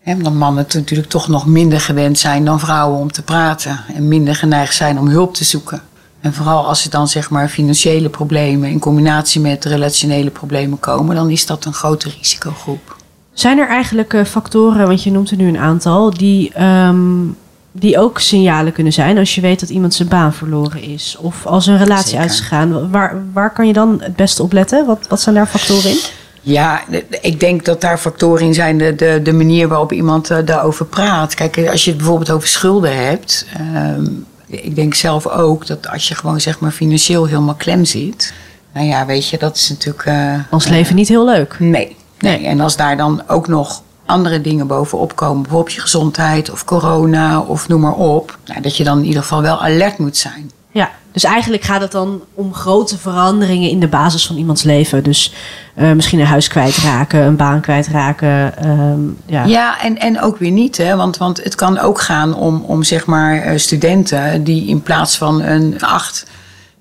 He, 0.00 0.14
omdat 0.14 0.32
mannen 0.32 0.66
natuurlijk 0.72 1.10
toch 1.10 1.28
nog 1.28 1.46
minder 1.46 1.80
gewend 1.80 2.18
zijn 2.18 2.44
dan 2.44 2.60
vrouwen 2.60 2.98
om 2.98 3.12
te 3.12 3.22
praten. 3.22 3.80
En 3.94 4.08
minder 4.08 4.34
geneigd 4.34 4.74
zijn 4.74 4.98
om 4.98 5.08
hulp 5.08 5.34
te 5.34 5.44
zoeken. 5.44 5.82
En 6.20 6.34
vooral 6.34 6.66
als 6.66 6.84
er 6.84 6.90
dan 6.90 7.08
zeg 7.08 7.30
maar 7.30 7.48
financiële 7.48 8.08
problemen 8.08 8.70
in 8.70 8.78
combinatie 8.78 9.40
met 9.40 9.64
relationele 9.64 10.30
problemen 10.30 10.80
komen, 10.80 11.14
dan 11.14 11.30
is 11.30 11.46
dat 11.46 11.64
een 11.64 11.72
grote 11.72 12.10
risicogroep. 12.18 12.96
Zijn 13.32 13.58
er 13.58 13.68
eigenlijk 13.68 14.14
eh, 14.14 14.24
factoren, 14.24 14.86
want 14.86 15.02
je 15.02 15.10
noemt 15.10 15.30
er 15.30 15.36
nu 15.36 15.48
een 15.48 15.58
aantal, 15.58 16.10
die 16.10 16.62
um, 16.62 17.36
die 17.76 17.98
ook 17.98 18.20
signalen 18.20 18.72
kunnen 18.72 18.92
zijn 18.92 19.18
als 19.18 19.34
je 19.34 19.40
weet 19.40 19.60
dat 19.60 19.68
iemand 19.68 19.94
zijn 19.94 20.08
baan 20.08 20.32
verloren 20.32 20.82
is. 20.82 21.16
Of 21.20 21.46
als 21.46 21.66
een 21.66 21.78
relatie 21.78 22.18
uit 22.18 22.30
is 22.30 22.40
gegaan. 22.40 22.90
Waar, 22.90 23.22
waar 23.32 23.52
kan 23.52 23.66
je 23.66 23.72
dan 23.72 24.00
het 24.02 24.16
beste 24.16 24.42
op 24.42 24.52
letten? 24.52 24.86
Wat, 24.86 25.06
wat 25.08 25.20
zijn 25.20 25.34
daar 25.34 25.46
factoren 25.46 25.90
in? 25.90 25.98
Ja, 26.40 26.82
ik 27.20 27.40
denk 27.40 27.64
dat 27.64 27.80
daar 27.80 27.98
factoren 27.98 28.46
in 28.46 28.54
zijn. 28.54 28.78
De, 28.78 28.94
de, 28.94 29.20
de 29.22 29.32
manier 29.32 29.68
waarop 29.68 29.92
iemand 29.92 30.30
uh, 30.30 30.38
daarover 30.44 30.86
praat. 30.86 31.34
Kijk, 31.34 31.68
als 31.70 31.84
je 31.84 31.90
het 31.90 31.98
bijvoorbeeld 31.98 32.30
over 32.30 32.48
schulden 32.48 33.06
hebt. 33.06 33.46
Uh, 33.60 34.08
ik 34.46 34.74
denk 34.74 34.94
zelf 34.94 35.26
ook 35.26 35.66
dat 35.66 35.88
als 35.88 36.08
je 36.08 36.14
gewoon 36.14 36.40
zeg 36.40 36.60
maar 36.60 36.70
financieel 36.70 37.26
helemaal 37.26 37.54
klem 37.54 37.84
zit. 37.84 38.32
Nou 38.72 38.86
ja, 38.86 39.06
weet 39.06 39.28
je, 39.28 39.38
dat 39.38 39.56
is 39.56 39.68
natuurlijk. 39.68 40.06
Uh, 40.06 40.34
Ons 40.50 40.68
leven 40.68 40.96
niet 40.96 41.08
heel 41.08 41.24
leuk. 41.24 41.56
Nee, 41.58 41.96
nee. 42.18 42.46
En 42.46 42.60
als 42.60 42.76
daar 42.76 42.96
dan 42.96 43.22
ook 43.26 43.48
nog 43.48 43.82
andere 44.06 44.40
dingen 44.40 44.66
bovenop 44.66 45.16
komen, 45.16 45.42
bijvoorbeeld 45.42 45.74
je 45.74 45.80
gezondheid 45.80 46.50
of 46.50 46.64
corona 46.64 47.40
of 47.40 47.68
noem 47.68 47.80
maar 47.80 47.94
op, 47.94 48.38
nou, 48.44 48.60
dat 48.60 48.76
je 48.76 48.84
dan 48.84 48.98
in 48.98 49.04
ieder 49.04 49.22
geval 49.22 49.42
wel 49.42 49.62
alert 49.62 49.98
moet 49.98 50.16
zijn. 50.16 50.50
Ja, 50.70 50.90
dus 51.12 51.24
eigenlijk 51.24 51.62
gaat 51.62 51.80
het 51.80 51.92
dan 51.92 52.22
om 52.34 52.54
grote 52.54 52.98
veranderingen 52.98 53.70
in 53.70 53.80
de 53.80 53.88
basis 53.88 54.26
van 54.26 54.36
iemands 54.36 54.62
leven. 54.62 55.02
Dus 55.02 55.34
uh, 55.76 55.92
misschien 55.92 56.18
een 56.18 56.26
huis 56.26 56.48
kwijtraken, 56.48 57.20
een 57.20 57.36
baan 57.36 57.60
kwijtraken. 57.60 58.68
Um, 58.68 59.16
ja, 59.26 59.44
ja 59.44 59.80
en, 59.82 59.98
en 59.98 60.20
ook 60.20 60.38
weer 60.38 60.50
niet. 60.50 60.76
Hè? 60.76 60.96
Want, 60.96 61.16
want 61.16 61.44
het 61.44 61.54
kan 61.54 61.78
ook 61.78 62.00
gaan 62.00 62.34
om, 62.34 62.64
om 62.66 62.82
zeg 62.82 63.06
maar 63.06 63.52
uh, 63.52 63.58
studenten 63.58 64.44
die 64.44 64.66
in 64.66 64.82
plaats 64.82 65.16
van 65.16 65.42
een 65.42 65.80
acht 65.80 66.26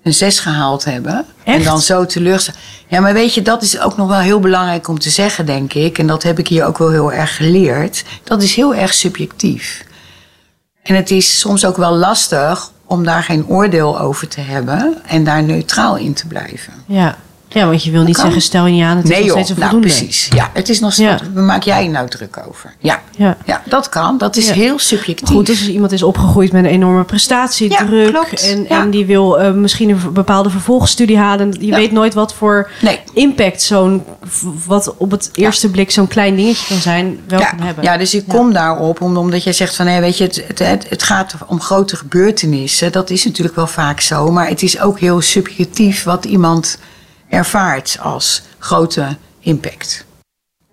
een 0.04 0.14
zes 0.14 0.40
gehaald 0.40 0.86
hebben. 0.86 1.26
En 1.44 1.64
dan 1.64 1.82
zo 1.82 2.06
teleurgesteld. 2.06 2.58
Ja, 2.88 3.00
maar 3.00 3.14
weet 3.14 3.34
je, 3.34 3.42
dat 3.42 3.62
is 3.62 3.80
ook 3.80 3.98
nog 3.98 4.08
wel 4.08 4.20
heel 4.20 4.40
belangrijk 4.40 4.88
om 4.88 5.00
te 5.00 5.10
zeggen, 5.10 5.46
denk 5.46 5.74
ik. 5.74 5.98
En 5.98 6.08
dat 6.08 6.24
heb 6.24 6.40
ik 6.40 6.48
hier 6.48 6.66
ook 6.66 6.78
wel 6.78 6.90
heel 6.90 7.14
erg 7.14 7.36
geleerd. 7.36 8.04
Dat 8.24 8.42
is 8.42 8.56
heel 8.56 8.76
erg 8.76 8.94
subjectief. 8.94 9.86
En 10.84 10.96
het 10.96 11.12
is 11.12 11.40
soms 11.40 11.66
ook 11.66 11.78
wel 11.78 11.96
lastig 11.96 12.72
om 12.86 13.04
daar 13.04 13.24
geen 13.24 13.48
oordeel 13.48 14.00
over 14.00 14.28
te 14.28 14.42
hebben 14.42 15.02
en 15.06 15.24
daar 15.24 15.44
neutraal 15.44 15.98
in 15.98 16.14
te 16.14 16.28
blijven. 16.28 16.74
Ja. 16.86 17.18
Ja, 17.54 17.66
want 17.68 17.84
je 17.84 17.92
wil 17.92 18.04
niet 18.04 18.16
kan. 18.16 18.24
zeggen, 18.24 18.42
stel 18.42 18.66
je 18.66 18.72
niet 18.74 18.84
aan, 18.84 18.96
het 18.98 19.04
is 19.06 19.10
nee 19.12 19.20
nog 19.20 19.28
joh, 19.28 19.36
steeds 19.38 19.50
een 19.50 19.60
nou 19.60 19.72
voldoende. 19.72 19.96
precies. 19.98 20.28
Ja, 20.36 20.50
het 20.54 20.70
is 20.70 20.80
nog 20.80 20.94
steeds, 20.94 21.22
Ja. 21.36 21.42
maak 21.42 21.64
jij 21.64 21.88
nou 21.88 22.10
druk 22.10 22.44
over? 22.48 22.74
Ja. 22.80 23.02
Ja. 23.18 23.38
ja, 23.46 23.62
dat 23.66 23.90
kan. 23.90 24.18
Dat 24.18 24.36
is 24.36 24.48
Ja. 24.48 24.54
heel 24.54 24.80
subjectief. 24.80 25.28
Goed, 25.36 25.46
dus 25.46 25.60
als 25.60 25.68
iemand 25.70 25.92
is 25.92 26.04
opgegroeid 26.04 26.52
met 26.52 26.64
een 26.64 26.70
enorme 26.70 27.04
prestatiedruk. 27.04 28.10
Klopt. 28.10 28.50
En, 28.50 28.70
en 28.70 28.90
die 28.90 29.06
wil 29.06 29.40
eh, 29.40 29.52
misschien 29.52 29.90
een 29.90 30.14
bepaalde 30.14 30.50
vervolgstudie 30.50 31.18
halen. 31.18 31.56
Je 31.60 31.76
weet 31.76 31.92
nooit 31.92 32.14
wat 32.14 32.34
voor 32.34 32.70
Nee. 32.82 33.00
impact 33.14 33.62
zo'n, 33.62 34.04
wat 34.68 34.94
op 34.98 35.12
het 35.12 35.30
eerste 35.34 35.70
blik 35.70 35.92
zo'n 35.92 36.08
klein 36.08 36.36
dingetje 36.36 36.68
kan 36.68 36.78
zijn, 36.82 37.20
wel 37.28 37.40
ja, 37.40 37.50
kan 37.50 37.60
hebben. 37.66 37.84
ja, 37.84 37.98
dus 37.98 38.14
ik 38.14 38.28
kom 38.28 38.54
daarop 38.54 39.02
om- 39.02 39.18
omdat 39.18 39.44
jij 39.44 39.54
zegt 39.54 39.76
van 39.76 39.88
hé, 39.88 40.00
weet 40.00 40.18
je, 40.18 40.24
het, 40.24 40.44
het, 40.48 40.60
het, 40.60 40.86
het 40.90 41.04
gaat 41.04 41.36
om 41.48 41.62
grote 41.62 41.96
gebeurtenissen. 41.96 42.92
Dat 42.92 43.10
is 43.10 43.26
natuurlijk 43.26 43.56
wel 43.56 43.68
vaak 43.68 44.00
zo, 44.00 44.32
maar 44.32 44.48
het 44.48 44.62
is 44.64 44.80
ook 44.80 45.00
heel 45.00 45.22
subjectief 45.22 46.04
wat 46.04 46.26
iemand 46.26 46.78
ervaart 47.34 47.98
als 48.02 48.44
grote 48.60 49.18
impact. 49.40 50.06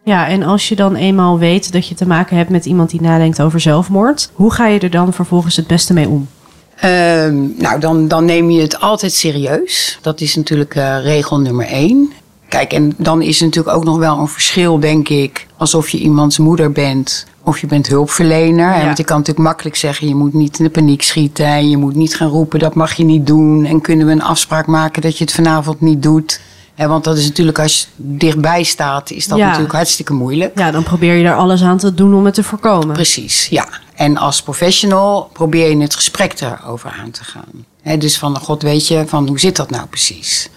Ja, 0.05 0.29
en 0.29 0.43
als 0.43 0.69
je 0.69 0.77
dan 0.77 0.95
eenmaal 0.95 1.39
weet 1.39 1.73
dat 1.73 1.87
je 1.87 1.95
te 1.95 2.07
maken 2.07 2.37
hebt 2.37 2.51
met 2.51 2.67
iemand 2.67 2.91
die 2.91 3.01
nadenkt 3.01 3.43
over 3.43 3.61
zelfmoord, 3.61 4.31
hoe 4.35 4.53
ga 4.53 4.67
je 4.67 4.79
er 4.79 4.91
dan 4.91 5.13
vervolgens 5.13 5.57
het 5.57 5.67
beste 5.67 5.93
mee 5.93 6.09
om? 6.09 6.29
Ehm, 6.77 7.47
nou, 7.57 7.81
dan, 7.81 8.09
dan 8.09 8.25
neem 8.25 8.51
je 8.51 8.61
het 8.61 8.81
altijd 8.81 9.13
serieus. 9.13 9.99
Dat 10.03 10.21
is 10.21 10.35
natuurlijk 10.37 10.75
eh, 10.75 11.03
regel 11.03 11.41
nummer 11.41 11.67
één. 11.67 12.13
Kijk, 12.49 12.73
en 12.73 12.95
dan 12.97 13.23
is 13.23 13.39
er 13.39 13.45
natuurlijk 13.45 13.77
ook 13.77 13.85
nog 13.85 13.99
wel 13.99 14.19
een 14.19 14.29
verschil, 14.29 14.81
denk 14.81 15.09
ik, 15.09 15.47
alsof 15.57 15.89
je 15.89 15.99
iemands 15.99 16.39
moeder 16.39 16.73
bent 16.73 17.27
of 17.45 17.59
je 17.61 17.67
bent 17.67 17.87
hulpverlener. 17.87 18.77
Ja. 18.77 18.85
Want 18.85 18.97
je 18.97 19.05
kan 19.05 19.19
natuurlijk 19.19 19.47
makkelijk 19.47 19.77
zeggen, 19.77 20.09
je 20.09 20.15
moet 20.15 20.35
niet 20.35 20.59
in 20.59 20.65
de 20.65 20.71
paniek 20.71 21.03
schieten 21.03 21.47
en 21.47 21.69
je 21.71 21.77
moet 21.77 21.95
niet 21.95 22.17
gaan 22.17 22.29
roepen, 22.29 22.59
dat 22.59 22.75
mag 22.75 22.93
je 22.93 23.05
niet 23.05 23.27
doen. 23.27 23.65
En 23.65 23.81
kunnen 23.81 24.07
we 24.07 24.13
een 24.13 24.23
afspraak 24.23 24.67
maken 24.67 25.03
dat 25.03 25.19
je 25.19 25.25
het 25.25 25.33
vanavond 25.33 25.81
niet 25.81 26.03
doet? 26.03 26.41
Want 26.77 27.05
dat 27.05 27.17
is 27.17 27.27
natuurlijk, 27.27 27.59
als 27.59 27.81
je 27.81 27.87
dichtbij 27.97 28.63
staat, 28.63 29.11
is 29.11 29.27
dat 29.27 29.39
Ja. 29.39 29.47
natuurlijk 29.47 29.73
hartstikke 29.73 30.13
moeilijk. 30.13 30.59
Ja, 30.59 30.71
dan 30.71 30.83
probeer 30.83 31.15
je 31.15 31.25
er 31.25 31.35
alles 31.35 31.63
aan 31.63 31.79
te 31.79 31.95
doen 31.95 32.15
om 32.15 32.25
het 32.25 32.35
te 32.35 32.43
voorkomen. 32.43 32.93
Precies, 32.93 33.47
ja. 33.47 33.69
En 33.95 34.17
als 34.17 34.43
professional 34.43 35.31
probeer 35.33 35.71
je 35.71 35.77
het 35.77 35.95
gesprek 35.95 36.41
erover 36.41 36.97
aan 37.03 37.11
te 37.11 37.25
gaan. 37.25 37.99
Dus 37.99 38.19
van, 38.19 38.39
god 38.39 38.63
weet 38.63 38.87
je, 38.89 39.05
van 39.07 39.29
hoe 39.29 39.41
zit 39.41 39.57
dat 39.57 39.71
nou 39.71 39.87
precies? 39.87 40.49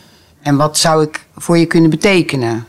En 0.42 0.56
wat 0.56 0.78
zou 0.78 1.04
ik 1.04 1.26
voor 1.36 1.58
je 1.58 1.66
kunnen 1.66 1.90
betekenen? 1.90 2.66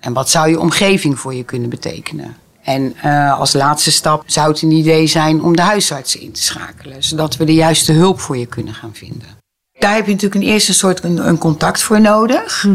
En 0.00 0.12
wat 0.12 0.30
zou 0.30 0.48
je 0.48 0.60
omgeving 0.60 1.18
voor 1.18 1.34
je 1.34 1.44
kunnen 1.44 1.68
betekenen? 1.70 2.36
En 2.64 2.94
eh, 3.02 3.38
als 3.38 3.52
laatste 3.52 3.90
stap 3.90 4.22
zou 4.26 4.50
het 4.50 4.62
een 4.62 4.70
idee 4.70 5.06
zijn 5.06 5.42
om 5.42 5.56
de 5.56 5.62
huisarts 5.62 6.16
in 6.16 6.32
te 6.32 6.42
schakelen. 6.42 7.02
Zodat 7.02 7.36
we 7.36 7.44
de 7.44 7.54
juiste 7.54 7.92
hulp 7.92 8.20
voor 8.20 8.36
je 8.36 8.46
kunnen 8.46 8.74
gaan 8.74 8.94
vinden. 8.94 9.38
Daar 9.78 9.94
heb 9.94 10.06
je 10.06 10.12
natuurlijk 10.12 10.42
een 10.42 10.50
eerste 10.50 10.74
soort 10.74 11.04
een, 11.04 11.28
een 11.28 11.38
contact 11.38 11.82
voor 11.82 12.00
nodig. 12.00 12.66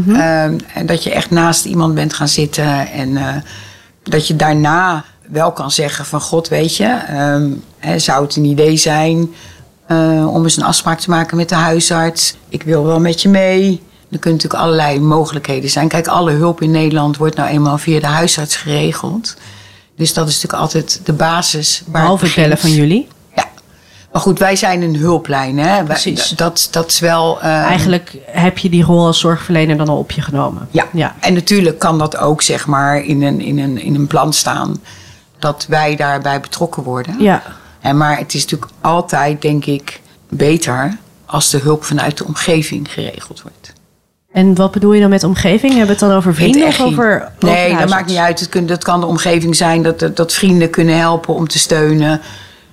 En 0.74 0.86
dat 0.86 1.02
je 1.02 1.10
echt 1.10 1.30
naast 1.30 1.64
iemand 1.64 1.94
bent 1.94 2.12
gaan 2.12 2.28
zitten. 2.28 2.88
En 2.90 3.16
eh, 3.16 3.34
dat 4.02 4.26
je 4.26 4.36
daarna 4.36 5.04
wel 5.28 5.52
kan 5.52 5.70
zeggen 5.70 6.04
van... 6.04 6.20
God, 6.20 6.48
weet 6.48 6.76
je, 6.76 6.84
ehm, 6.86 7.50
hè, 7.78 7.98
zou 7.98 8.24
het 8.24 8.36
een 8.36 8.44
idee 8.44 8.76
zijn... 8.76 9.34
eh, 9.86 10.34
om 10.34 10.42
eens 10.42 10.56
een 10.56 10.62
afspraak 10.62 11.00
te 11.00 11.10
maken 11.10 11.36
met 11.36 11.48
de 11.48 11.54
huisarts. 11.54 12.36
Ik 12.48 12.62
wil 12.62 12.84
wel 12.84 13.00
met 13.00 13.22
je 13.22 13.28
mee. 13.28 13.82
Er 14.10 14.18
kunnen 14.18 14.38
natuurlijk 14.38 14.62
allerlei 14.62 15.00
mogelijkheden 15.00 15.70
zijn. 15.70 15.88
Kijk, 15.88 16.06
alle 16.06 16.30
hulp 16.32 16.62
in 16.62 16.70
Nederland 16.70 17.16
wordt 17.16 17.36
nou 17.36 17.48
eenmaal 17.48 17.78
via 17.78 18.00
de 18.00 18.06
huisarts 18.06 18.56
geregeld. 18.56 19.36
Dus 19.96 20.12
dat 20.14 20.28
is 20.28 20.34
natuurlijk 20.34 20.62
altijd 20.62 21.00
de 21.04 21.12
basis. 21.12 21.82
Waar 21.86 22.00
Behalve 22.02 22.24
het 22.26 22.34
bellen 22.34 22.58
van 22.58 22.70
jullie. 22.70 23.08
Ja. 23.36 23.44
Maar 24.12 24.22
goed, 24.22 24.38
wij 24.38 24.56
zijn 24.56 24.82
een 24.82 24.96
hulplijn. 24.96 25.58
Hè? 25.58 25.64
Wij- 25.74 25.84
Precies. 25.84 26.28
Dat, 26.28 26.68
dat 26.70 26.90
is 26.90 26.98
wel... 26.98 27.40
eh, 27.40 27.46
Eigenlijk 27.50 28.16
heb 28.26 28.58
je 28.58 28.68
die 28.68 28.84
rol 28.84 29.06
als 29.06 29.20
zorgverlener 29.20 29.76
dan 29.76 29.88
al 29.88 29.98
op 29.98 30.10
je 30.10 30.22
genomen. 30.22 30.68
Ja. 30.70 30.86
ja. 30.92 31.14
en 31.20 31.34
natuurlijk 31.34 31.78
kan 31.78 31.98
dat 31.98 32.16
ook 32.16 32.42
zeg 32.42 32.66
maar 32.66 33.04
in 33.04 33.22
een, 33.22 33.40
in 33.40 33.58
een, 33.58 33.78
in 33.82 33.94
een 33.94 34.06
plan 34.06 34.32
staan. 34.32 34.82
Dat 35.38 35.66
wij 35.68 35.96
daarbij 35.96 36.40
betrokken 36.40 36.82
worden. 36.82 37.16
Ja. 37.20 37.42
En 37.80 37.96
maar 37.96 38.18
het 38.18 38.34
is 38.34 38.42
natuurlijk 38.42 38.72
altijd, 38.80 39.42
denk 39.42 39.64
ik, 39.64 40.00
beter 40.28 40.98
als 41.26 41.50
de 41.50 41.58
hulp 41.58 41.84
vanuit 41.84 42.18
de 42.18 42.24
omgeving 42.24 42.92
geregeld 42.92 43.42
wordt. 43.42 43.72
En 44.36 44.54
wat 44.54 44.70
bedoel 44.70 44.92
je 44.92 45.00
dan 45.00 45.10
met 45.10 45.24
omgeving? 45.24 45.70
Hebben 45.72 45.86
we 45.86 45.92
het 46.00 46.10
dan 46.10 46.12
over 46.12 46.34
vrienden 46.34 46.66
of 46.66 46.80
over, 46.80 47.28
Nee, 47.38 47.52
dat 47.54 47.58
huisarts? 47.58 47.92
maakt 47.92 48.06
niet 48.06 48.16
uit. 48.16 48.40
Het 48.40 48.48
kun, 48.48 48.66
dat 48.66 48.84
kan 48.84 49.00
de 49.00 49.06
omgeving 49.06 49.56
zijn, 49.56 49.82
dat, 49.82 49.98
dat, 49.98 50.16
dat 50.16 50.32
vrienden 50.32 50.70
kunnen 50.70 50.98
helpen 50.98 51.34
om 51.34 51.48
te 51.48 51.58
steunen. 51.58 52.20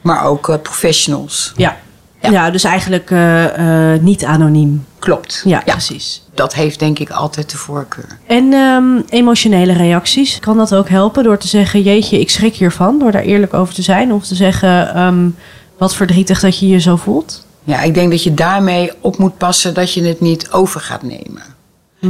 Maar 0.01 0.25
ook 0.25 0.50
eh, 0.50 0.55
professionals. 0.62 1.53
Ja. 1.55 1.77
Ja. 2.22 2.32
Ja. 2.32 2.51
dus 2.51 2.63
eigenlijk 2.63 3.12
eh, 3.12 3.93
eh, 3.93 4.01
niet 4.01 4.25
anoniem. 4.25 4.86
Klopt. 5.00 5.41
Ja, 5.46 5.60
precies. 5.65 6.24
Dat 6.34 6.53
heeft 6.53 6.79
denk 6.79 7.00
ik 7.00 7.10
altijd 7.10 7.51
de 7.51 7.58
voorkeur. 7.58 8.17
En 8.27 8.53
ehm, 8.53 9.01
emotionele 9.10 9.74
reacties, 9.74 10.39
kan 10.39 10.58
dat 10.58 10.75
ook 10.75 10.89
helpen 10.89 11.24
door 11.24 11.38
te 11.38 11.48
zeggen: 11.48 11.82
Jeetje, 11.82 12.20
ik 12.20 12.29
schrik 12.29 12.55
hiervan, 12.55 13.00
door 13.00 13.12
daar 13.12 13.24
eerlijk 13.24 13.53
over 13.53 13.74
te 13.74 13.82
zijn? 13.82 14.13
Of 14.13 14.25
te 14.25 14.36
zeggen: 14.36 14.96
ehm, 14.96 15.29
Wat 15.77 15.96
verdrietig 15.96 16.39
dat 16.39 16.60
je 16.60 16.67
je 16.67 16.79
zo 16.79 16.96
voelt? 16.96 17.46
Ja, 17.63 17.82
ik 17.82 17.93
denk 17.93 18.12
dat 18.12 18.24
je 18.24 18.34
daarmee 18.34 18.91
op 19.01 19.17
moet 19.17 19.38
passen 19.38 19.74
dat 19.74 19.93
je 19.93 20.03
het 20.03 20.22
niet 20.22 20.51
over 20.51 20.82
gaat 20.82 21.03
nemen. 21.03 21.52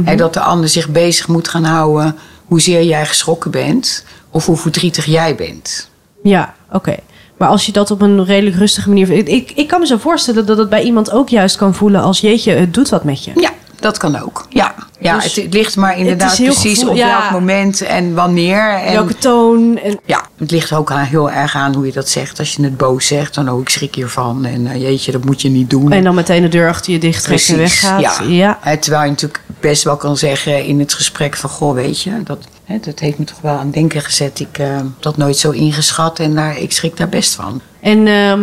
En 0.04 0.16
dat 0.16 0.34
de 0.34 0.40
ander 0.40 0.68
zich 0.68 0.88
bezig 0.88 1.28
moet 1.28 1.48
gaan 1.48 1.64
houden 1.64 2.16
hoezeer 2.44 2.82
jij 2.82 3.06
geschrokken 3.06 3.50
bent 3.50 4.04
of 4.30 4.46
hoe 4.46 4.56
verdrietig 4.56 5.04
jij 5.04 5.34
bent. 5.34 5.88
Ja, 6.22 6.54
oké. 6.72 6.96
Maar 7.36 7.48
als 7.48 7.66
je 7.66 7.72
dat 7.72 7.90
op 7.90 8.02
een 8.02 8.24
redelijk 8.24 8.56
rustige 8.56 8.88
manier. 8.88 9.10
Ik, 9.10 9.28
ik, 9.28 9.50
ik 9.50 9.68
kan 9.68 9.80
me 9.80 9.86
zo 9.86 9.96
voorstellen 9.96 10.46
dat 10.46 10.58
het 10.58 10.68
bij 10.68 10.82
iemand 10.82 11.10
ook 11.10 11.28
juist 11.28 11.56
kan 11.56 11.74
voelen 11.74 12.02
als 12.02 12.20
jeetje, 12.20 12.52
het 12.52 12.74
doet 12.74 12.88
wat 12.88 13.04
met 13.04 13.24
je. 13.24 13.32
Ja, 13.34 13.50
dat 13.84 13.98
kan 13.98 14.16
ook. 14.22 14.46
Ja, 14.48 14.74
ja 15.00 15.14
Dus 15.14 15.24
het, 15.24 15.44
het 15.44 15.54
ligt 15.54 15.76
maar 15.76 15.98
inderdaad 15.98 16.36
precies 16.36 16.78
gevoel- 16.78 16.90
op 16.90 16.96
ja. 16.96 17.18
welk 17.20 17.30
moment 17.30 17.80
en 17.80 18.14
wanneer. 18.14 18.74
En 18.74 18.92
Welke 18.92 19.18
toon. 19.18 19.78
En, 19.78 19.98
Ja, 20.04 20.24
het 20.38 20.50
ligt 20.50 20.72
ook 20.72 20.90
aan, 20.90 21.04
heel 21.04 21.30
erg 21.30 21.54
aan 21.56 21.74
hoe 21.74 21.86
je 21.86 21.92
dat 21.92 22.08
zegt. 22.08 22.38
Als 22.38 22.54
je 22.54 22.62
het 22.62 22.76
boos 22.76 23.06
zegt, 23.06 23.34
dan 23.34 23.50
oh, 23.50 23.60
ik 23.60 23.68
schrik 23.68 23.94
hiervan. 23.94 24.44
En 24.44 24.66
eh, 24.66 24.80
jeetje, 24.80 25.12
dat 25.12 25.24
moet 25.24 25.42
je 25.42 25.48
niet 25.48 25.70
doen. 25.70 25.92
en 25.92 26.04
dan 26.04 26.14
meteen 26.14 26.42
de 26.42 26.48
deur 26.48 26.68
achter 26.68 26.92
je 26.92 26.98
dicht 26.98 27.24
trekt 27.24 27.48
en 27.48 27.56
weggaat. 27.56 28.00
ja. 28.00 28.22
ja. 28.28 28.58
Eh, 28.62 28.78
Terwijl 28.78 29.04
je 29.04 29.10
natuurlijk 29.10 29.40
best 29.60 29.82
wel 29.82 29.96
kan 29.96 30.16
zeggen 30.16 30.64
in 30.64 30.78
het 30.78 30.92
gesprek 30.94 31.36
van... 31.36 31.50
Goh, 31.50 31.74
weet 31.74 32.02
je, 32.02 32.22
dat, 32.24 32.38
hè, 32.64 32.78
dat 32.80 32.98
heeft 32.98 33.18
me 33.18 33.24
toch 33.24 33.40
wel 33.40 33.56
aan 33.58 33.70
denken 33.70 34.00
gezet. 34.00 34.40
Ik 34.40 34.56
heb 34.56 34.84
dat 35.00 35.16
nooit 35.16 35.36
zo 35.36 35.50
ingeschat 35.50 36.18
en 36.18 36.34
daar, 36.34 36.58
ik 36.58 36.72
schrik 36.72 36.96
daar 36.96 37.08
best 37.08 37.34
van. 37.34 37.60
En 37.80 38.06
ehm, 38.06 38.40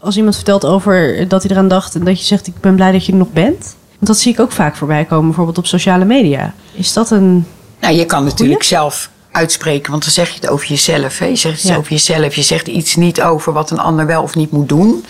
als 0.00 0.16
iemand 0.16 0.34
vertelt 0.34 0.64
over 0.64 1.28
dat 1.28 1.42
hij 1.42 1.50
eraan 1.52 1.68
dacht 1.68 1.94
en 1.94 2.04
dat 2.04 2.18
je 2.18 2.24
zegt: 2.24 2.46
Ik 2.46 2.60
ben 2.60 2.74
blij 2.74 2.92
dat 2.92 3.06
je 3.06 3.12
er 3.12 3.18
nog 3.18 3.32
bent. 3.32 3.74
Want 4.00 4.12
dat 4.12 4.18
zie 4.18 4.32
ik 4.32 4.40
ook 4.40 4.52
vaak 4.52 4.76
voorbij 4.76 5.04
komen, 5.04 5.26
bijvoorbeeld 5.26 5.58
op 5.58 5.66
sociale 5.66 6.04
media. 6.04 6.54
Is 6.72 6.92
dat 6.92 7.10
een. 7.10 7.46
Nou, 7.80 7.94
je 7.94 8.04
kan 8.06 8.24
natuurlijk 8.24 8.62
zelf 8.62 9.10
uitspreken, 9.30 9.90
want 9.90 10.02
dan 10.02 10.12
zeg 10.12 10.28
je 10.28 10.34
het 10.40 10.48
over 10.48 10.66
jezelf. 10.66 11.18
Hè? 11.18 11.26
Je 11.26 11.36
zegt 11.36 11.54
iets 11.58 11.68
Ja. 11.68 11.76
over 11.76 11.90
jezelf. 11.92 12.34
Je 12.34 12.42
zegt 12.42 12.66
iets 12.68 12.96
niet 12.96 13.22
over 13.22 13.52
wat 13.52 13.70
een 13.70 13.78
ander 13.78 14.06
wel 14.06 14.22
of 14.22 14.34
niet 14.34 14.50
moet 14.50 14.68
doen. 14.68 15.04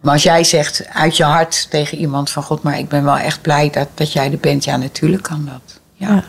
Maar 0.00 0.12
als 0.12 0.22
jij 0.22 0.44
zegt 0.44 0.86
uit 0.92 1.16
je 1.16 1.24
hart 1.24 1.70
tegen 1.70 1.98
iemand 1.98 2.30
van... 2.30 2.42
God, 2.42 2.62
maar 2.62 2.78
ik 2.78 2.88
ben 2.88 3.04
wel 3.04 3.16
echt 3.18 3.40
blij 3.42 3.70
dat, 3.70 3.88
dat 3.94 4.12
jij 4.12 4.32
er 4.32 4.38
bent. 4.38 4.64
Ja, 4.64 4.76
natuurlijk 4.76 5.22
kan 5.22 5.48
dat. 5.52 5.80
Ja, 5.94 6.08
Ja. 6.08 6.24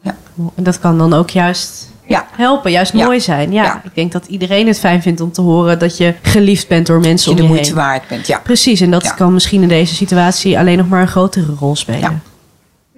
ja. 0.00 0.16
En 0.54 0.62
dat 0.62 0.78
kan 0.78 0.98
dan 0.98 1.12
ook 1.14 1.30
juist 1.30 1.90
ja. 2.06 2.26
helpen, 2.36 2.70
juist 2.70 2.92
mooi 2.92 3.20
zijn. 3.20 3.52
Ja, 3.52 3.80
ik 3.84 3.94
denk 3.94 4.12
dat 4.12 4.26
iedereen 4.26 4.66
het 4.66 4.78
fijn 4.78 5.02
vindt 5.02 5.20
om 5.20 5.32
te 5.32 5.40
horen 5.40 5.78
dat 5.78 5.96
je 5.96 6.14
geliefd 6.22 6.68
bent 6.68 6.86
door 6.86 7.00
mensen 7.00 7.30
je 7.30 7.30
om 7.30 7.36
de 7.36 7.42
je 7.42 7.48
moeite 7.48 7.68
heen. 7.68 7.74
waard 7.74 8.08
bent. 8.08 8.26
Ja. 8.26 8.38
Precies, 8.38 8.80
en 8.80 8.90
dat 8.90 9.14
kan 9.14 9.32
misschien 9.32 9.62
in 9.62 9.68
deze 9.68 9.94
situatie 9.94 10.58
alleen 10.58 10.78
nog 10.78 10.88
maar 10.88 11.00
een 11.00 11.08
grotere 11.08 11.54
rol 11.58 11.76
spelen. 11.76 12.00
Ja. 12.00 12.20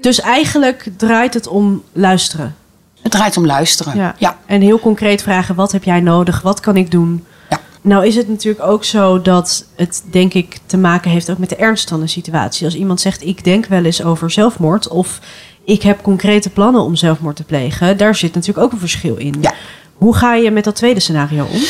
Dus 0.00 0.20
eigenlijk 0.20 0.88
draait 0.96 1.34
het 1.34 1.46
om 1.46 1.82
luisteren. 1.92 2.54
Het 3.02 3.12
draait 3.12 3.36
om 3.36 3.46
luisteren. 3.46 3.96
Ja. 3.96 4.14
ja. 4.18 4.36
En 4.46 4.60
heel 4.60 4.80
concreet 4.80 5.22
vragen: 5.22 5.54
wat 5.54 5.72
heb 5.72 5.84
jij 5.84 6.00
nodig? 6.00 6.40
Wat 6.40 6.60
kan 6.60 6.76
ik 6.76 6.90
doen? 6.90 7.24
Ja. 7.50 7.60
Nou 7.80 8.06
is 8.06 8.16
het 8.16 8.28
natuurlijk 8.28 8.64
ook 8.64 8.84
zo 8.84 9.22
dat 9.22 9.64
het 9.76 10.02
denk 10.10 10.34
ik 10.34 10.58
te 10.66 10.76
maken 10.76 11.10
heeft 11.10 11.30
ook 11.30 11.38
met 11.38 11.48
de 11.48 11.56
ernst 11.56 11.88
van 11.88 12.00
de 12.00 12.06
situatie. 12.06 12.64
Als 12.64 12.74
iemand 12.74 13.00
zegt 13.00 13.24
ik 13.24 13.44
denk 13.44 13.66
wel 13.66 13.84
eens 13.84 14.02
over 14.02 14.30
zelfmoord 14.30 14.88
of 14.88 15.20
ik 15.64 15.82
heb 15.82 16.02
concrete 16.02 16.50
plannen 16.50 16.82
om 16.82 16.96
zelfmoord 16.96 17.36
te 17.36 17.44
plegen, 17.44 17.96
daar 17.96 18.14
zit 18.14 18.34
natuurlijk 18.34 18.66
ook 18.66 18.72
een 18.72 18.78
verschil 18.78 19.16
in. 19.16 19.34
Ja. 19.40 19.52
Hoe 19.94 20.16
ga 20.16 20.34
je 20.34 20.50
met 20.50 20.64
dat 20.64 20.76
tweede 20.76 21.00
scenario 21.00 21.44
om? 21.44 21.60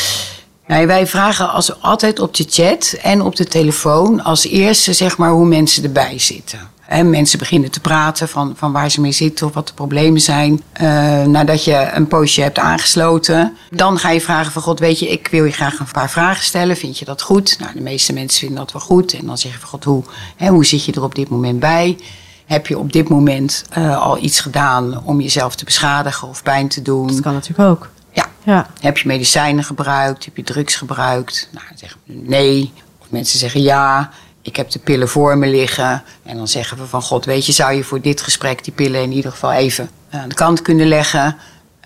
Nee, 0.67 0.87
wij 0.87 1.07
vragen 1.07 1.51
als, 1.51 1.81
altijd 1.81 2.19
op 2.19 2.35
de 2.35 2.45
chat 2.49 2.95
en 3.01 3.21
op 3.21 3.35
de 3.35 3.45
telefoon 3.45 4.23
als 4.23 4.47
eerste 4.47 4.93
zeg 4.93 5.17
maar 5.17 5.31
hoe 5.31 5.45
mensen 5.45 5.83
erbij 5.83 6.19
zitten. 6.19 6.59
En 6.87 7.09
mensen 7.09 7.39
beginnen 7.39 7.71
te 7.71 7.79
praten 7.79 8.27
van, 8.27 8.53
van 8.57 8.71
waar 8.71 8.91
ze 8.91 9.01
mee 9.01 9.11
zitten 9.11 9.47
of 9.47 9.53
wat 9.53 9.67
de 9.67 9.73
problemen 9.73 10.21
zijn. 10.21 10.61
Eh, 10.71 11.23
nadat 11.23 11.63
je 11.63 11.89
een 11.93 12.07
poosje 12.07 12.41
hebt 12.41 12.59
aangesloten, 12.59 13.57
dan 13.69 13.97
ga 13.97 14.11
je 14.11 14.21
vragen 14.21 14.51
van 14.51 14.61
God, 14.61 14.79
weet 14.79 14.99
je, 14.99 15.07
ik 15.09 15.27
wil 15.27 15.45
je 15.45 15.51
graag 15.51 15.79
een 15.79 15.91
paar 15.91 16.09
vragen 16.09 16.43
stellen. 16.43 16.77
Vind 16.77 16.99
je 16.99 17.05
dat 17.05 17.21
goed? 17.21 17.57
Nou, 17.59 17.73
de 17.73 17.81
meeste 17.81 18.13
mensen 18.13 18.39
vinden 18.39 18.57
dat 18.57 18.71
wel 18.71 18.81
goed. 18.81 19.13
En 19.13 19.25
dan 19.25 19.37
zeg 19.37 19.51
je 19.51 19.59
van 19.59 19.69
God, 19.69 19.83
hoe, 19.83 20.03
hè, 20.35 20.47
hoe 20.47 20.65
zit 20.65 20.85
je 20.85 20.91
er 20.91 21.03
op 21.03 21.15
dit 21.15 21.29
moment 21.29 21.59
bij? 21.59 21.97
Heb 22.45 22.67
je 22.67 22.77
op 22.77 22.93
dit 22.93 23.09
moment 23.09 23.63
eh, 23.69 24.01
al 24.01 24.23
iets 24.23 24.39
gedaan 24.39 25.01
om 25.03 25.21
jezelf 25.21 25.55
te 25.55 25.65
beschadigen 25.65 26.27
of 26.27 26.43
pijn 26.43 26.67
te 26.67 26.81
doen? 26.81 27.07
Dat 27.07 27.19
kan 27.19 27.33
natuurlijk 27.33 27.69
ook. 27.69 27.89
Ja, 28.11 28.25
Ja. 28.43 28.67
heb 28.79 28.97
je 28.97 29.07
medicijnen 29.07 29.63
gebruikt? 29.63 30.25
Heb 30.25 30.35
je 30.37 30.43
drugs 30.43 30.75
gebruikt? 30.75 31.49
Nou, 31.51 31.65
dan 31.69 31.77
zeggen 31.77 31.99
we 32.05 32.13
nee. 32.25 32.73
Of 33.01 33.05
mensen 33.09 33.39
zeggen 33.39 33.61
ja. 33.61 34.09
ik 34.41 34.55
heb 34.55 34.71
de 34.71 34.79
pillen 34.79 35.09
voor 35.09 35.37
me 35.37 35.47
liggen. 35.47 36.03
En 36.23 36.37
dan 36.37 36.47
zeggen 36.47 36.77
we 36.77 36.85
van 36.85 37.01
god, 37.01 37.25
weet 37.25 37.45
je, 37.45 37.51
zou 37.51 37.73
je 37.73 37.83
voor 37.83 38.01
dit 38.01 38.21
gesprek 38.21 38.63
die 38.63 38.73
pillen 38.73 39.01
in 39.01 39.11
ieder 39.11 39.31
geval 39.31 39.51
even 39.51 39.89
aan 40.09 40.29
de 40.29 40.35
kant 40.35 40.61
kunnen 40.61 40.87
leggen. 40.87 41.35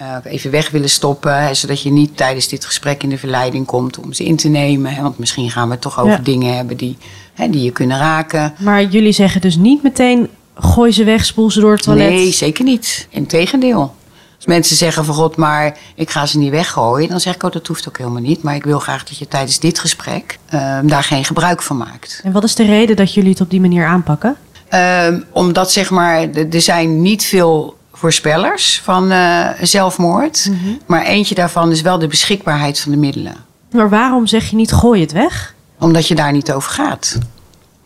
Uh, 0.01 0.16
even 0.24 0.51
weg 0.51 0.70
willen 0.70 0.89
stoppen. 0.89 1.42
Hè, 1.44 1.54
zodat 1.54 1.82
je 1.82 1.92
niet 1.92 2.18
tijdens 2.18 2.48
dit 2.48 2.66
gesprek 2.66 3.04
in 3.04 3.10
de 3.10 3.18
verleiding 3.18 3.66
komt 3.66 3.98
om 4.00 4.13
ze 4.13 4.24
in 4.25 4.36
te 4.36 4.48
nemen. 4.48 4.94
Hè, 4.94 5.01
want 5.01 5.18
misschien 5.18 5.51
gaan 5.51 5.68
we 5.68 5.72
het 5.74 5.82
toch 5.82 6.00
over 6.00 6.12
Ja. 6.12 6.18
dingen 6.18 6.56
hebben 6.56 6.78
die, 6.78 6.98
hè, 7.34 7.50
die 7.50 7.63
je 7.63 7.72
kunnen 7.72 7.98
raken. 7.98 8.54
Maar 8.58 8.84
jullie 8.84 9.12
zeggen 9.12 9.42
dus 9.42 9.56
niet 9.56 9.84
meteen 9.84 10.30
gooi 10.60 10.92
ze 10.92 11.04
weg, 11.04 11.25
spoel 11.25 11.51
ze 11.51 11.60
door 11.60 11.72
het 11.72 11.84
toilet. 11.84 12.10
Nee, 12.10 12.32
zeker 12.32 12.63
niet. 12.63 13.08
Integendeel. 13.10 13.96
Als 14.36 14.48
mensen 14.48 14.75
zeggen 14.75 15.06
van 15.06 15.16
god, 15.16 15.36
maar 15.36 15.78
ik 15.96 16.10
ga 16.10 16.25
ze 16.25 16.38
niet 16.38 16.51
weggooien, 16.51 17.10
dan 17.10 17.20
zeg 17.20 17.36
ik 17.36 17.44
ook 17.44 17.54
dat 17.54 17.68
hoeft 17.68 17.88
ook 17.88 17.98
helemaal 17.98 18.22
niet. 18.22 18.44
Maar 18.44 18.56
ik 18.56 18.63
wil 18.63 18.80
graag 18.80 19.04
dat 19.04 19.18
je 19.18 19.28
tijdens 19.28 19.60
dit 19.60 19.80
gesprek 19.80 20.39
eh, 20.46 20.80
daar 20.84 21.04
geen 21.04 21.25
gebruik 21.25 21.62
van 21.62 21.78
maakt. 21.78 22.22
En 22.24 22.32
wat 22.32 22.44
is 22.44 22.56
de 22.56 22.66
reden 22.66 22.96
dat 22.96 23.13
jullie 23.13 23.30
het 23.30 23.42
op 23.42 23.50
die 23.50 23.62
manier 23.62 23.86
aanpakken? 23.86 24.36
Ehm, 24.70 25.20
omdat 25.32 25.72
zeg 25.72 25.89
maar, 25.89 26.30
er 26.32 26.62
zijn 26.62 27.01
niet 27.01 27.24
veel 27.24 27.78
voorspellers 27.94 28.82
van 28.84 29.12
eh, 29.12 29.48
zelfmoord. 29.62 30.50
Maar 30.86 31.06
eentje 31.06 31.36
daarvan 31.36 31.72
is 31.72 31.82
wel 31.82 32.00
de 32.00 32.08
beschikbaarheid 32.08 32.80
van 32.80 32.92
de 32.92 32.98
middelen. 32.98 33.36
Maar 33.72 33.89
waarom 33.89 34.28
zeg 34.28 34.50
je 34.50 34.56
niet 34.56 34.72
gooi 34.72 35.01
het 35.01 35.12
weg? 35.12 35.54
Omdat 35.80 36.08
je 36.08 36.16
daar 36.16 36.32
niet 36.32 36.51
over 36.51 36.72
gaat. 36.72 37.18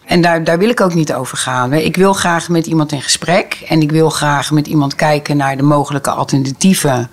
En 0.06 0.22
daar, 0.22 0.44
daar 0.44 0.58
wil 0.58 0.70
ik 0.70 0.82
ook 0.82 0.94
niet 0.94 1.14
over 1.14 1.38
gaan. 1.38 1.74
Ik 1.74 1.96
wil 1.96 2.14
graag 2.14 2.50
met 2.50 2.66
iemand 2.68 2.92
in 2.92 3.02
gesprek. 3.02 3.64
En 3.68 3.82
ik 3.82 3.92
wil 3.92 4.10
graag 4.10 4.52
met 4.52 4.68
iemand 4.68 4.96
kijken 4.96 5.38
naar 5.38 5.58
de 5.58 5.64
mogelijke 5.64 6.10
alternatieven 6.12 7.10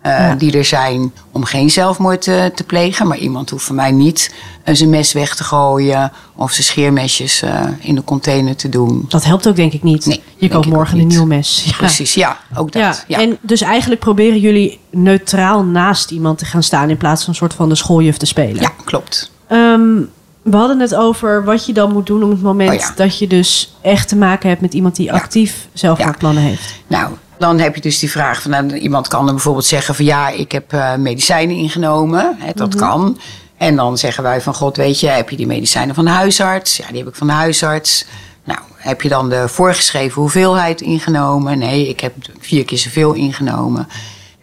eh, 0.00 0.18
Ja. 0.18 0.34
die 0.34 0.56
er 0.58 0.64
zijn 0.64 1.12
om 1.32 1.44
geen 1.44 1.70
zelfmoord 1.70 2.22
te, 2.22 2.52
te 2.54 2.64
plegen. 2.64 3.06
Maar 3.06 3.18
iemand 3.18 3.50
hoeft 3.50 3.64
van 3.64 3.74
mij 3.74 3.90
niet 3.90 4.34
eh, 4.64 4.74
zijn 4.74 4.90
mes 4.90 5.12
weg 5.12 5.34
te 5.36 5.44
gooien 5.44 6.12
of 6.34 6.52
zijn 6.52 6.64
scheermesjes 6.64 7.42
eh, 7.42 7.60
in 7.80 7.94
de 7.94 8.04
container 8.04 8.56
te 8.56 8.68
doen. 8.68 9.04
Dat 9.08 9.24
helpt 9.24 9.48
ook 9.48 9.56
denk 9.56 9.72
ik 9.72 9.82
niet. 9.82 10.06
Nee, 10.06 10.22
je 10.36 10.48
koopt 10.48 10.66
morgen 10.66 10.98
een 10.98 11.06
nieuw 11.06 11.24
mes. 11.26 11.64
Ja. 11.66 11.76
Precies, 11.76 12.14
ja, 12.14 12.36
ook 12.56 12.72
dat. 12.72 12.82
Ja. 12.82 12.94
Ja. 13.06 13.18
en 13.22 13.38
dus 13.40 13.60
eigenlijk 13.60 14.00
proberen 14.00 14.38
jullie 14.40 14.80
neutraal 14.90 15.62
naast 15.64 16.10
iemand 16.10 16.38
te 16.38 16.44
gaan 16.44 16.62
staan 16.62 16.90
in 16.90 16.96
plaats 16.96 17.20
van 17.20 17.30
een 17.30 17.38
soort 17.38 17.54
van 17.54 17.68
de 17.68 17.74
schooljuf 17.74 18.16
te 18.16 18.26
spelen. 18.26 18.62
ja 18.62 18.70
klopt. 18.84 19.30
Ehm, 19.46 20.00
we 20.44 20.56
hadden 20.56 20.80
het 20.80 20.94
over 20.94 21.44
wat 21.44 21.66
je 21.66 21.72
dan 21.72 21.92
moet 21.92 22.06
doen 22.06 22.22
op 22.22 22.30
het 22.30 22.42
moment 22.42 22.70
Oh 22.70 22.78
ja. 22.78 22.92
dat 22.96 23.18
je 23.18 23.26
dus 23.26 23.74
echt 23.80 24.08
te 24.08 24.16
maken 24.16 24.48
hebt 24.48 24.60
met 24.60 24.74
iemand 24.74 24.96
die 24.96 25.12
actief 25.12 25.68
zelfmoordplannen 25.72 26.42
heeft. 26.42 26.74
Nou, 26.86 27.12
dan 27.38 27.58
heb 27.58 27.74
je 27.74 27.80
dus 27.80 27.98
die 27.98 28.10
vraag 28.10 28.42
van 28.42 28.50
nou, 28.50 28.72
iemand 28.72 29.08
kan 29.08 29.24
dan 29.24 29.34
bijvoorbeeld 29.34 29.64
zeggen 29.64 29.94
van 29.94 30.04
ja, 30.04 30.28
ik 30.28 30.52
heb 30.52 30.72
eh, 30.72 30.94
medicijnen 30.94 31.56
ingenomen. 31.56 32.36
Hè, 32.38 32.50
dat 32.54 32.74
kan. 32.74 33.18
En 33.56 33.76
dan 33.76 33.98
zeggen 33.98 34.22
wij 34.22 34.40
van 34.40 34.54
god, 34.54 34.76
weet 34.76 35.00
je, 35.00 35.08
heb 35.08 35.30
je 35.30 35.36
die 35.36 35.46
medicijnen 35.46 35.94
van 35.94 36.04
de 36.04 36.10
huisarts? 36.10 36.76
Ja, 36.76 36.86
die 36.88 36.98
heb 36.98 37.08
ik 37.08 37.14
van 37.14 37.26
de 37.26 37.32
huisarts. 37.32 38.04
Nou, 38.44 38.58
heb 38.76 39.02
je 39.02 39.08
dan 39.08 39.28
de 39.28 39.48
voorgeschreven 39.48 40.20
hoeveelheid 40.20 40.80
ingenomen? 40.80 41.58
Nee, 41.58 41.88
ik 41.88 42.00
heb 42.00 42.14
vier 42.40 42.64
keer 42.64 42.78
zoveel 42.78 43.12
ingenomen. 43.12 43.88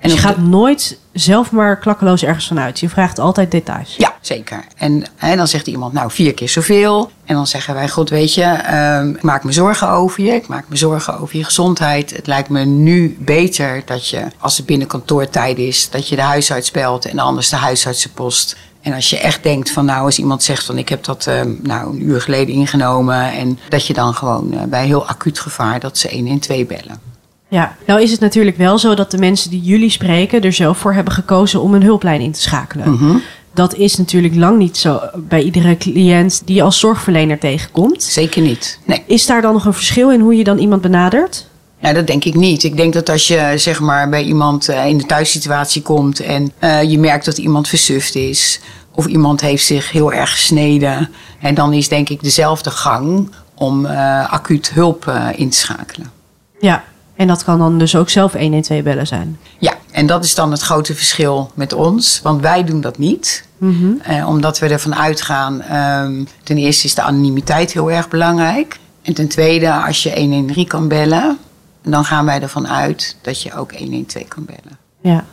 En 0.01 0.09
Dus 0.09 0.21
je 0.21 0.27
gaat 0.27 0.37
nooit 0.37 0.97
zelf 1.13 1.51
maar 1.51 1.77
klakkeloos 1.77 2.23
ergens 2.23 2.47
vanuit. 2.47 2.79
Je 2.79 2.89
vraagt 2.89 3.19
altijd 3.19 3.51
details. 3.51 3.95
Ja, 3.97 4.15
zeker. 4.21 4.63
En, 4.77 5.05
en 5.17 5.37
dan 5.37 5.47
zegt 5.47 5.67
iemand, 5.67 5.93
nou, 5.93 6.11
vier 6.11 6.33
keer 6.33 6.49
zoveel. 6.49 7.11
En 7.25 7.35
dan 7.35 7.47
zeggen 7.47 7.73
wij, 7.73 7.89
god, 7.89 8.09
weet 8.09 8.33
je, 8.33 8.43
ehm, 8.43 9.09
ik 9.09 9.21
maak 9.21 9.43
me 9.43 9.51
zorgen 9.51 9.89
over 9.89 10.23
je. 10.23 10.31
Ik 10.31 10.47
maak 10.47 10.65
me 10.67 10.75
zorgen 10.75 11.19
over 11.19 11.37
je 11.37 11.43
gezondheid. 11.43 12.15
Het 12.15 12.27
lijkt 12.27 12.49
me 12.49 12.65
nu 12.65 13.17
beter 13.19 13.81
dat 13.85 14.07
je, 14.07 14.23
als 14.37 14.57
het 14.57 14.65
binnen 14.65 14.87
kantoortijd 14.87 15.57
is, 15.57 15.89
dat 15.89 16.07
je 16.07 16.15
de 16.15 16.21
huisarts 16.21 16.71
belt 16.71 17.05
en 17.05 17.19
anders 17.19 17.49
de 17.49 17.55
huisartsenpost. 17.55 18.55
En 18.81 18.93
als 18.93 19.09
je 19.09 19.19
echt 19.19 19.43
denkt 19.43 19.71
van, 19.71 19.85
nou, 19.85 20.05
als 20.05 20.19
iemand 20.19 20.43
zegt 20.43 20.65
van, 20.65 20.77
ik 20.77 20.89
heb 20.89 21.03
dat 21.03 21.27
ehm, 21.27 21.53
nou, 21.61 21.93
een 21.93 22.03
uur 22.03 22.21
geleden 22.21 22.55
ingenomen. 22.55 23.31
En 23.31 23.59
dat 23.69 23.87
je 23.87 23.93
dan 23.93 24.13
gewoon 24.13 24.53
eh, 24.53 24.63
bij 24.63 24.85
heel 24.85 25.07
acuut 25.07 25.39
gevaar 25.39 25.79
dat 25.79 25.97
ze 25.97 26.09
112 26.13 26.65
bellen. 26.65 27.10
Ja, 27.51 27.75
nou 27.85 28.01
is 28.01 28.11
het 28.11 28.19
natuurlijk 28.19 28.57
wel 28.57 28.77
zo 28.77 28.93
dat 28.93 29.11
de 29.11 29.17
mensen 29.17 29.49
die 29.49 29.61
jullie 29.61 29.89
spreken 29.89 30.41
er 30.41 30.53
zelf 30.53 30.77
voor 30.77 30.93
hebben 30.93 31.13
gekozen 31.13 31.61
om 31.61 31.73
een 31.73 31.83
hulplijn 31.83 32.21
in 32.21 32.31
te 32.31 32.41
schakelen. 32.41 32.91
Mhm. 32.91 33.17
Dat 33.53 33.75
is 33.75 33.97
natuurlijk 33.97 34.35
lang 34.35 34.57
niet 34.57 34.77
zo 34.77 34.99
bij 35.15 35.41
iedere 35.41 35.77
cliënt 35.77 36.41
die 36.45 36.55
je 36.55 36.61
als 36.61 36.79
zorgverlener 36.79 37.39
tegenkomt. 37.39 38.03
Zeker 38.03 38.41
niet. 38.41 38.79
Nee. 38.85 39.03
Is 39.05 39.25
daar 39.25 39.41
dan 39.41 39.53
nog 39.53 39.65
een 39.65 39.73
verschil 39.73 40.11
in 40.11 40.19
hoe 40.19 40.35
je 40.35 40.43
dan 40.43 40.57
iemand 40.57 40.81
benadert? 40.81 41.47
Nou, 41.79 41.93
dat 41.93 42.07
denk 42.07 42.25
ik 42.25 42.35
niet. 42.35 42.63
Ik 42.63 42.77
denk 42.77 42.93
dat 42.93 43.09
als 43.09 43.27
je 43.27 43.53
zeg 43.55 43.79
maar, 43.79 44.09
bij 44.09 44.23
iemand 44.23 44.69
eh, 44.69 44.85
in 44.85 44.97
de 44.97 45.05
thuissituatie 45.05 45.81
komt 45.81 46.19
en 46.19 46.51
eh, 46.59 46.83
je 46.83 46.99
merkt 46.99 47.25
dat 47.25 47.37
iemand 47.37 47.67
versuft 47.67 48.15
is, 48.15 48.59
of 48.91 49.05
iemand 49.05 49.41
heeft 49.41 49.65
zich 49.65 49.91
heel 49.91 50.13
erg 50.13 50.31
gesneden, 50.31 51.09
en 51.41 51.55
dan 51.55 51.73
is 51.73 51.87
denk 51.87 52.09
ik 52.09 52.23
dezelfde 52.23 52.69
gang 52.69 53.31
om 53.55 53.85
eh, 53.85 54.33
acuut 54.33 54.71
hulp 54.73 55.13
in 55.35 55.49
te 55.49 55.57
schakelen. 55.57 56.11
Ja, 56.59 56.83
en 57.21 57.27
dat 57.27 57.43
kan 57.43 57.57
dan 57.57 57.77
dus 57.77 57.95
ook 57.95 58.09
zelf 58.09 58.33
112 58.33 58.83
bellen 58.83 59.07
zijn. 59.07 59.37
Ja, 59.57 59.73
en 59.91 60.05
dat 60.05 60.23
is 60.23 60.35
dan 60.35 60.51
het 60.51 60.61
grote 60.61 60.95
verschil 60.95 61.51
met 61.53 61.73
ons, 61.73 62.19
want 62.23 62.41
wij 62.41 62.63
doen 62.63 62.81
dat 62.81 62.97
niet. 62.97 63.45
Mhm. 63.57 63.91
Eh, 64.01 64.27
omdat 64.27 64.59
we 64.59 64.67
ervan 64.67 64.95
uitgaan, 64.95 65.61
ehm, 65.61 66.23
ten 66.43 66.57
eerste 66.57 66.85
is 66.85 66.95
de 66.95 67.01
anonimiteit 67.01 67.73
heel 67.73 67.91
erg 67.91 68.09
belangrijk. 68.09 68.79
En 69.01 69.13
ten 69.13 69.27
tweede, 69.27 69.71
als 69.71 70.03
je 70.03 70.11
113 70.15 70.67
kan 70.67 70.87
bellen, 70.87 71.37
dan 71.83 72.05
gaan 72.05 72.25
wij 72.25 72.41
ervan 72.41 72.67
uit 72.67 73.15
dat 73.21 73.41
je 73.41 73.53
ook 73.53 73.71
112 73.71 74.27
kan 74.27 74.45
bellen. 74.45 74.77
Ja. 75.01 75.25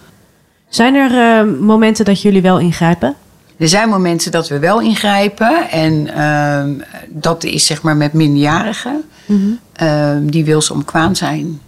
Zijn 0.69 0.95
er 0.95 1.11
eh, 1.11 1.61
momenten 1.61 2.05
dat 2.05 2.23
jullie 2.23 2.43
wel 2.43 2.59
ingrijpen? 2.59 3.15
Er 3.59 3.69
zijn 3.69 3.89
momenten 3.89 4.31
dat 4.31 4.49
we 4.49 4.59
wel 4.59 4.81
ingrijpen. 4.81 5.71
En 5.71 6.15
ehm, 6.15 6.71
dat 7.09 7.45
is 7.45 7.67
zeg 7.67 7.83
maar 7.83 7.97
met 7.97 8.13
minderjarigen 8.13 9.05
ehm, 9.73 10.27
die 10.27 10.45
wilsomkwaan 10.45 11.17
zijn. 11.17 11.61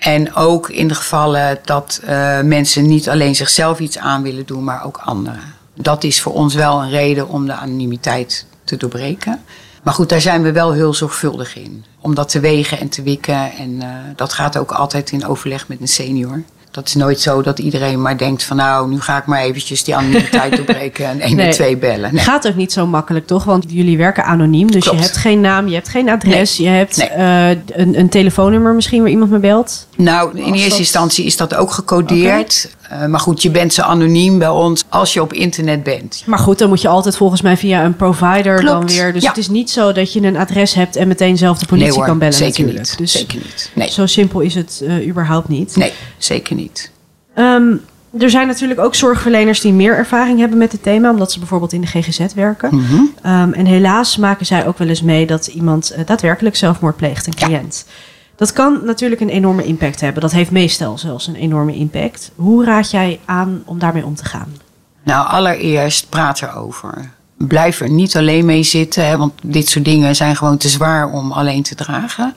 En 0.00 0.34
ook 0.34 0.68
in 0.68 0.88
de 0.88 0.94
gevallen 0.94 1.58
dat 1.64 2.00
eh, 2.04 2.40
mensen 2.40 2.86
niet 2.86 3.08
alleen 3.08 3.34
zichzelf 3.34 3.78
iets 3.78 3.98
aan 3.98 4.22
willen 4.22 4.46
doen, 4.46 4.64
maar 4.64 4.84
ook 4.84 5.00
anderen. 5.04 5.54
Dat 5.74 6.04
is 6.04 6.20
voor 6.20 6.32
ons 6.32 6.54
wel 6.54 6.82
een 6.82 6.90
reden 6.90 7.28
om 7.28 7.46
de 7.46 7.52
anonimiteit 7.52 8.46
te 8.64 8.76
doorbreken. 8.76 9.40
Maar 9.82 9.94
goed, 9.94 10.08
daar 10.08 10.20
zijn 10.20 10.42
we 10.42 10.52
wel 10.52 10.72
heel 10.72 10.94
zorgvuldig 10.94 11.56
in. 11.56 11.84
Om 12.00 12.14
dat 12.14 12.28
te 12.28 12.40
wegen 12.40 12.78
en 12.78 12.88
te 12.88 13.02
wikken. 13.02 13.52
En 13.52 13.82
eh, 13.82 13.88
dat 14.16 14.32
gaat 14.32 14.56
ook 14.56 14.72
altijd 14.72 15.10
in 15.10 15.26
overleg 15.26 15.68
met 15.68 15.80
een 15.80 15.88
senior. 15.88 16.42
Dat 16.70 16.86
is 16.86 16.94
nooit 16.94 17.20
zo 17.20 17.42
dat 17.42 17.58
iedereen 17.58 18.02
maar 18.02 18.18
denkt 18.18 18.42
van 18.42 18.56
nou, 18.56 18.88
nu 18.90 19.00
ga 19.00 19.16
ik 19.18 19.26
maar 19.26 19.40
eventjes 19.40 19.84
die 19.84 19.96
anonimiteit 19.96 20.56
doorbreken 20.56 21.06
en 21.06 21.20
1 21.20 21.36
Nee. 21.36 21.46
en 21.46 21.52
2 21.52 21.76
bellen. 21.76 22.14
Nee. 22.14 22.24
Gaat 22.24 22.48
ook 22.48 22.54
niet 22.54 22.72
zo 22.72 22.86
makkelijk, 22.86 23.26
toch? 23.26 23.44
Want 23.44 23.64
jullie 23.68 23.96
werken 23.96 24.24
anoniem, 24.24 24.70
dus 24.70 24.82
Klopt. 24.82 24.98
je 24.98 25.04
hebt 25.04 25.16
geen 25.16 25.40
naam, 25.40 25.68
je 25.68 25.74
hebt 25.74 25.88
geen 25.88 26.08
adres, 26.08 26.56
je 26.56 26.66
hebt 26.68 26.98
eh, 27.08 27.48
een, 27.50 27.98
een 27.98 28.08
telefoonnummer 28.08 28.74
misschien 28.74 29.00
waar 29.02 29.10
iemand 29.10 29.30
me 29.30 29.38
belt. 29.38 29.86
Nou, 29.96 30.38
in 30.38 30.52
eerste 30.52 30.68
dat- 30.68 30.78
instantie 30.78 31.24
is 31.24 31.36
dat 31.36 31.54
ook 31.54 31.70
gecodeerd. 31.72 32.70
Eh, 32.90 33.06
maar 33.06 33.20
goed, 33.20 33.42
je 33.42 33.50
bent 33.50 33.74
zo 33.74 33.82
anoniem 33.82 34.38
bij 34.38 34.48
ons 34.48 34.84
als 34.88 35.12
je 35.12 35.22
op 35.22 35.32
internet 35.32 35.82
bent. 35.82 36.22
Maar 36.26 36.38
goed, 36.38 36.58
dan 36.58 36.68
moet 36.68 36.80
je 36.80 36.88
altijd 36.88 37.16
volgens 37.16 37.42
mij 37.42 37.56
via 37.56 37.84
een 37.84 37.96
provider 37.96 38.64
dan 38.64 38.86
weer. 38.86 39.12
Dus 39.12 39.22
ja. 39.22 39.28
het 39.28 39.38
is 39.38 39.48
niet 39.48 39.70
zo 39.70 39.92
dat 39.92 40.12
je 40.12 40.22
een 40.22 40.36
adres 40.36 40.74
hebt 40.74 40.96
en 40.96 41.08
meteen 41.08 41.38
zelf 41.38 41.58
de 41.58 41.66
politie 41.66 41.88
nee 41.88 41.98
hoor, 41.98 42.06
kan 42.06 42.18
bellen 42.18 42.34
zeker 42.34 42.64
natuurlijk. 42.64 42.88
niet. 42.88 42.98
Dus 42.98 43.12
Zeker 43.12 43.38
niet. 43.38 43.70
Nee, 43.74 43.90
zo 43.90 44.06
simpel 44.06 44.40
is 44.40 44.54
het 44.54 44.82
eh, 44.86 45.08
überhaupt 45.08 45.48
niet. 45.48 45.76
nee 45.76 45.92
zeker 46.18 46.56
niet. 46.56 46.90
Ehm, 47.34 47.72
er 48.18 48.30
zijn 48.30 48.46
natuurlijk 48.46 48.80
ook 48.80 48.94
zorgverleners 48.94 49.60
die 49.60 49.72
meer 49.72 49.96
ervaring 49.96 50.38
hebben 50.38 50.58
met 50.58 50.72
het 50.72 50.82
thema, 50.82 51.10
omdat 51.10 51.32
ze 51.32 51.38
bijvoorbeeld 51.38 51.72
in 51.72 51.80
de 51.80 51.86
GGZ 51.86 52.34
werken. 52.34 52.76
Mhm. 52.76 53.02
Ehm, 53.22 53.52
en 53.52 53.66
helaas 53.66 54.16
maken 54.16 54.46
zij 54.46 54.66
ook 54.66 54.78
wel 54.78 54.88
eens 54.88 55.02
mee 55.02 55.26
dat 55.26 55.46
iemand 55.46 55.90
eh, 55.90 56.06
daadwerkelijk 56.06 56.56
zelfmoord 56.56 56.96
pleegt, 56.96 57.26
een 57.26 57.50
Ja. 57.50 57.60
Dat 58.40 58.52
kan 58.52 58.80
natuurlijk 58.84 59.20
een 59.20 59.28
enorme 59.28 59.64
impact 59.64 60.00
hebben. 60.00 60.22
Dat 60.22 60.32
heeft 60.32 60.50
meestal 60.50 60.98
zelfs 60.98 61.26
een 61.26 61.34
enorme 61.34 61.74
impact. 61.74 62.30
Hoe 62.34 62.64
raad 62.64 62.90
jij 62.90 63.20
aan 63.24 63.62
om 63.64 63.78
daarmee 63.78 64.04
om 64.04 64.14
te 64.14 64.24
gaan? 64.24 64.56
Nou, 65.02 65.28
allereerst 65.28 66.08
praat 66.08 66.42
erover. 66.42 67.10
Blijf 67.36 67.80
er 67.80 67.90
niet 67.90 68.16
alleen 68.16 68.44
mee 68.44 68.62
zitten, 68.62 69.06
hè, 69.06 69.16
want 69.16 69.32
dit 69.42 69.68
soort 69.68 69.84
dingen 69.84 70.16
zijn 70.16 70.36
gewoon 70.36 70.56
te 70.56 70.68
zwaar 70.68 71.10
om 71.12 71.32
alleen 71.32 71.62
te 71.62 71.74
dragen. 71.74 72.34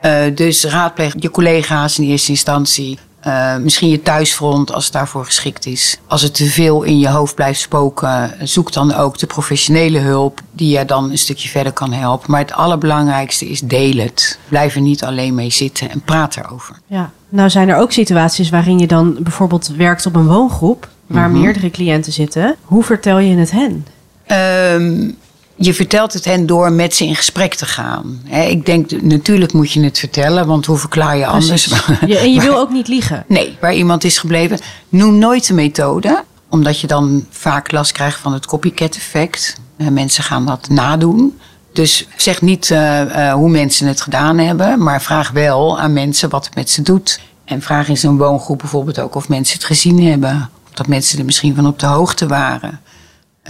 Eh, 0.00 0.22
dus 0.34 0.64
raadpleeg 0.64 1.14
je 1.18 1.30
collega's 1.30 1.98
in 1.98 2.04
eerste 2.04 2.30
instantie. 2.30 2.98
Eh, 3.24 3.56
misschien 3.56 3.88
je 3.88 4.02
thuisfront 4.02 4.72
als 4.72 4.84
het 4.84 4.92
daarvoor 4.92 5.24
geschikt 5.24 5.66
is. 5.66 5.98
Als 6.06 6.22
het 6.22 6.34
te 6.34 6.44
veel 6.44 6.82
in 6.82 6.98
je 6.98 7.08
hoofd 7.08 7.34
blijft 7.34 7.60
spoken, 7.60 8.34
zoek 8.42 8.72
dan 8.72 8.94
ook 8.94 9.18
de 9.18 9.26
professionele 9.26 9.98
hulp 9.98 10.40
die 10.52 10.78
je 10.78 10.84
dan 10.84 11.10
een 11.10 11.18
stukje 11.18 11.48
verder 11.48 11.72
kan 11.72 11.92
helpen. 11.92 12.30
Maar 12.30 12.40
het 12.40 12.52
allerbelangrijkste 12.52 13.48
is 13.48 13.60
deel 13.60 13.96
het. 13.96 14.38
Blijf 14.48 14.74
er 14.74 14.80
niet 14.80 15.04
alleen 15.04 15.34
mee 15.34 15.50
zitten 15.50 15.90
en 15.90 16.00
praat 16.00 16.36
erover. 16.36 16.76
Ja. 16.86 17.10
Nou 17.28 17.50
zijn 17.50 17.68
er 17.68 17.76
ook 17.76 17.92
situaties 17.92 18.50
waarin 18.50 18.78
je 18.78 18.86
dan 18.86 19.16
bijvoorbeeld 19.20 19.66
werkt 19.76 20.06
op 20.06 20.14
een 20.16 20.26
woongroep 20.26 20.88
waar 21.06 21.30
Mhm. 21.30 21.40
meerdere 21.40 21.70
cliënten 21.70 22.12
zitten. 22.12 22.56
Hoe 22.64 22.82
vertel 22.84 23.18
je 23.18 23.36
het 23.36 23.50
hen? 23.50 23.86
Ehm, 24.26 25.10
je 25.56 25.74
vertelt 25.74 26.12
het 26.12 26.24
hen 26.24 26.46
door 26.46 26.72
met 26.72 26.94
ze 26.94 27.06
in 27.06 27.16
gesprek 27.16 27.54
te 27.54 27.66
gaan. 27.66 28.20
Ik 28.30 28.66
denk, 28.66 29.02
natuurlijk 29.02 29.52
moet 29.52 29.72
je 29.72 29.84
het 29.84 29.98
vertellen, 29.98 30.46
want 30.46 30.66
hoe 30.66 30.78
verklaar 30.78 31.16
je 31.16 31.26
anders? 31.26 31.64
Je, 32.06 32.18
en 32.18 32.32
je 32.32 32.40
wil 32.40 32.58
ook 32.58 32.70
niet 32.70 32.88
liegen. 32.88 33.24
Nee, 33.28 33.56
waar 33.60 33.74
iemand 33.74 34.04
is 34.04 34.18
gebleven. 34.18 34.58
Noem 34.88 35.18
nooit 35.18 35.46
de 35.46 35.54
methode, 35.54 36.24
omdat 36.48 36.80
je 36.80 36.86
dan 36.86 37.26
vaak 37.30 37.72
last 37.72 37.92
krijgt 37.92 38.20
van 38.20 38.32
het 38.32 38.46
copycat 38.46 38.96
effect. 38.96 39.56
Eh, 39.76 39.88
mensen 39.88 40.24
gaan 40.24 40.46
dat 40.46 40.68
nadoen. 40.68 41.38
Dus 41.72 42.06
zeg 42.16 42.42
niet 42.42 42.70
uh, 42.70 43.32
hoe 43.32 43.50
mensen 43.50 43.86
het 43.86 44.00
gedaan 44.00 44.38
hebben, 44.38 44.82
maar 44.82 45.02
vraag 45.02 45.30
wel 45.30 45.80
aan 45.80 45.92
mensen 45.92 46.30
wat 46.30 46.44
het 46.44 46.54
met 46.54 46.70
ze 46.70 46.82
doet. 46.82 47.20
En 47.44 47.62
vraag 47.62 47.88
in 47.88 47.96
zo'n 47.96 48.16
woongroep 48.16 48.58
bijvoorbeeld 48.58 49.00
ook 49.00 49.14
of 49.14 49.28
mensen 49.28 49.56
het 49.56 49.64
gezien 49.64 50.04
hebben. 50.04 50.50
Of 50.64 50.74
dat 50.74 50.86
mensen 50.86 51.18
er 51.18 51.24
misschien 51.24 51.54
van 51.54 51.66
op 51.66 51.78
de 51.78 51.86
hoogte 51.86 52.26
waren. 52.26 52.80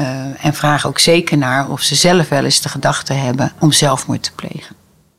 Uh, 0.01 0.45
en 0.45 0.55
vraag 0.55 0.87
ook 0.87 0.99
zeker 0.99 1.39
naar 1.39 1.71
of 1.71 1.81
ze 1.81 1.95
zelf 1.95 2.29
wel 2.29 2.45
eens 2.45 2.61
de 2.61 2.69
gedachte 2.69 3.13
hebben 3.13 3.53
om 3.59 3.73
zelfmoord 3.73 4.23
te 4.23 4.33
plegen. 4.35 4.77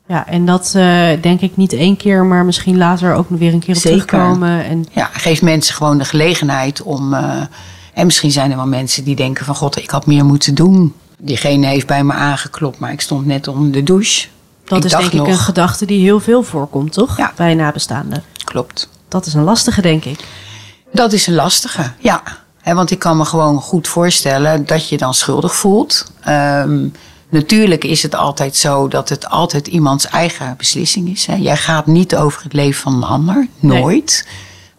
Ja, 0.08 0.26
en 0.26 0.46
dat 0.46 0.72
uh, 0.76 1.08
denk 1.20 1.40
ik 1.40 1.56
niet 1.56 1.72
één 1.72 1.96
keer, 1.96 2.24
maar 2.24 2.44
misschien 2.44 2.76
later 2.76 3.14
ook 3.14 3.26
weer 3.28 3.52
een 3.52 3.60
keer 3.60 3.74
op 3.74 3.80
Zeker. 3.80 4.06
terugkomen. 4.06 4.64
En... 4.64 4.86
Ja, 4.92 5.10
geef 5.12 5.42
mensen 5.42 5.74
gewoon 5.74 5.98
de 5.98 6.04
gelegenheid 6.04 6.82
om. 6.82 7.14
Uh, 7.14 7.40
en 7.94 8.06
misschien 8.06 8.30
zijn 8.30 8.50
er 8.50 8.56
wel 8.56 8.66
mensen 8.66 9.04
die 9.04 9.16
denken 9.16 9.44
van 9.44 9.54
god, 9.54 9.76
ik 9.76 9.90
had 9.90 10.06
meer 10.06 10.24
moeten 10.24 10.54
doen. 10.54 10.94
Diegene 11.18 11.66
heeft 11.66 11.86
bij 11.86 12.04
me 12.04 12.12
aangeklopt, 12.12 12.78
maar 12.78 12.92
ik 12.92 13.00
stond 13.00 13.26
net 13.26 13.48
onder 13.48 13.72
de 13.72 13.82
douche. 13.82 14.28
Dat 14.64 14.84
is 14.84 14.90
denk 14.90 15.12
ik 15.12 15.26
een 15.26 15.36
gedachte 15.38 15.86
die 15.86 16.00
heel 16.00 16.20
veel 16.20 16.42
voorkomt, 16.42 16.92
toch? 16.92 17.16
Ja. 17.16 17.32
Bij 17.36 17.54
nabestaanden. 17.54 18.22
Klopt. 18.44 18.88
Dat 19.08 19.26
is 19.26 19.34
een 19.34 19.42
lastige, 19.42 19.82
denk 19.82 20.04
ik. 20.04 20.18
Dat 20.92 21.12
is 21.12 21.26
een 21.26 21.34
lastige, 21.34 21.92
ja. 21.98 22.22
He, 22.66 22.74
want 22.74 22.90
ik 22.90 22.98
kan 22.98 23.16
me 23.16 23.24
gewoon 23.24 23.60
goed 23.60 23.88
voorstellen 23.88 24.66
dat 24.66 24.88
je 24.88 24.96
dan 24.96 25.14
schuldig 25.14 25.54
voelt. 25.54 26.12
Um, 26.28 26.92
Natuurlijk 27.28 27.84
is 27.84 28.02
het 28.02 28.14
altijd 28.14 28.56
zo 28.56 28.88
dat 28.88 29.08
het 29.08 29.28
altijd 29.28 29.66
iemands 29.66 30.06
eigen 30.06 30.54
beslissing 30.56 31.08
is. 31.08 31.24
Jij 31.38 31.56
gaat 31.56 31.86
niet 31.86 32.16
over 32.16 32.42
het 32.42 32.52
leven 32.52 32.82
van 32.82 32.94
een 32.94 33.08
ander, 33.08 33.48
nooit. 33.58 34.26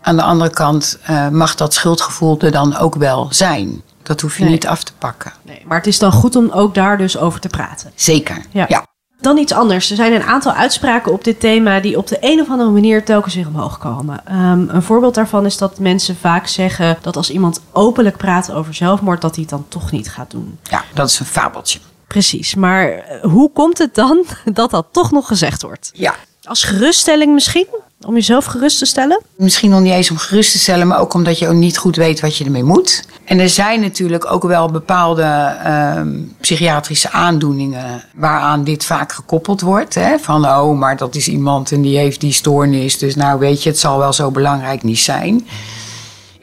Aan 0.02 0.15
de 0.15 0.21
andere 0.21 0.50
kant 0.50 0.97
uh, 1.10 1.30
mag 1.30 1.56
dat 1.56 1.73
schuldgevoel 1.73 2.39
er 2.39 2.52
dan 2.52 2.78
ook 2.78 2.95
wel 2.95 3.28
zijn. 3.30 3.82
Dat 4.04 4.21
hoef 4.21 4.38
je 4.38 4.45
niet 4.45 4.67
af 4.67 4.84
te 4.84 4.91
pakken. 4.97 5.34
Nee, 5.41 5.63
maar 5.65 5.78
het 5.78 5.88
is 5.88 6.00
dan 6.00 6.12
goed 6.12 6.36
om 6.36 6.50
ook 6.52 6.76
daar 6.76 6.97
dus 6.97 7.17
over 7.17 7.39
te 7.39 7.47
praten. 7.47 7.91
Zeker, 7.95 8.45
ja. 8.52 8.86
Dan 9.19 9.38
iets 9.38 9.51
anders. 9.51 9.89
Er 9.89 9.95
zijn 9.95 10.13
een 10.13 10.23
aantal 10.23 10.51
uitspraken 10.51 11.12
op 11.12 11.23
dit 11.23 11.39
thema 11.39 11.80
die 11.80 11.97
op 11.97 12.08
de 12.08 12.17
een 12.19 12.41
of 12.41 12.49
andere 12.49 12.69
manier 12.69 13.03
telkens 13.03 13.36
weer 13.36 13.47
omhoog 13.47 13.77
komen. 13.77 14.23
Um, 14.32 14.69
een 14.69 14.82
voorbeeld 14.84 15.15
daarvan 15.15 15.45
is 15.45 15.58
dat 15.58 15.80
mensen 15.80 16.15
vaak 16.15 16.47
zeggen 16.47 16.97
dat 17.01 17.15
als 17.15 17.30
iemand 17.30 17.62
openlijk 17.71 18.17
praat 18.17 18.51
over 18.51 18.73
zelfmoord, 18.73 19.21
dat 19.21 19.36
hij 19.36 19.41
het 19.41 19.49
dan 19.49 19.65
toch 19.67 19.91
niet 19.91 20.10
gaat 20.10 20.32
doen. 20.32 20.60
Ja, 20.63 20.84
dat 20.93 21.10
is 21.10 21.19
een 21.19 21.25
fabeltje. 21.25 21.80
Precies, 22.08 22.56
maar 22.56 22.89
eh, 22.89 23.21
hoe 23.21 23.51
komt 23.51 23.77
het 23.77 23.95
dan 23.95 24.25
dat 24.53 24.71
dat 24.71 24.88
toch 24.91 25.12
nog 25.12 25.27
gezegd 25.27 25.62
wordt? 25.62 25.89
Ja. 25.93 26.15
Als 26.47 26.63
geruststelling 26.63 27.33
misschien? 27.33 27.65
Om 28.05 28.13
jezelf 28.13 28.45
gerust 28.45 28.79
te 28.79 28.86
stellen? 28.86 29.21
Misschien 29.36 29.69
nog 29.69 29.79
niet 29.79 29.93
eens 29.93 30.12
om 30.12 30.17
gerust 30.17 30.51
te 30.51 30.60
stellen, 30.60 30.88
maar 30.88 30.99
ook 30.99 31.13
omdat 31.13 31.39
je 31.39 31.47
ook 31.47 31.53
niet 31.53 31.77
goed 31.77 31.95
weet 31.95 32.19
wat 32.19 32.38
je 32.38 32.45
ermee 32.45 32.63
moet. 32.63 33.05
En 33.25 33.39
er 33.39 33.49
zijn 33.49 33.79
natuurlijk 33.79 34.31
ook 34.31 34.43
wel 34.43 34.71
bepaalde 34.71 35.57
uh, 35.65 36.01
psychiatrische 36.39 37.12
aandoeningen 37.12 38.03
waaraan 38.15 38.63
dit 38.63 38.86
vaak 38.86 39.12
gekoppeld 39.12 39.62
wordt. 39.62 39.95
Hè? 39.95 40.19
Van, 40.19 40.45
oh, 40.45 40.79
maar 40.79 40.97
dat 40.97 41.15
is 41.15 41.27
iemand 41.27 41.71
en 41.71 41.81
die 41.81 41.97
heeft 41.97 42.21
die 42.21 42.33
stoornis, 42.33 42.97
dus 42.97 43.15
nou 43.15 43.39
weet 43.39 43.63
je, 43.63 43.69
het 43.69 43.79
zal 43.79 43.97
wel 43.97 44.13
zo 44.13 44.31
belangrijk 44.31 44.83
niet 44.83 44.99
zijn. 44.99 45.47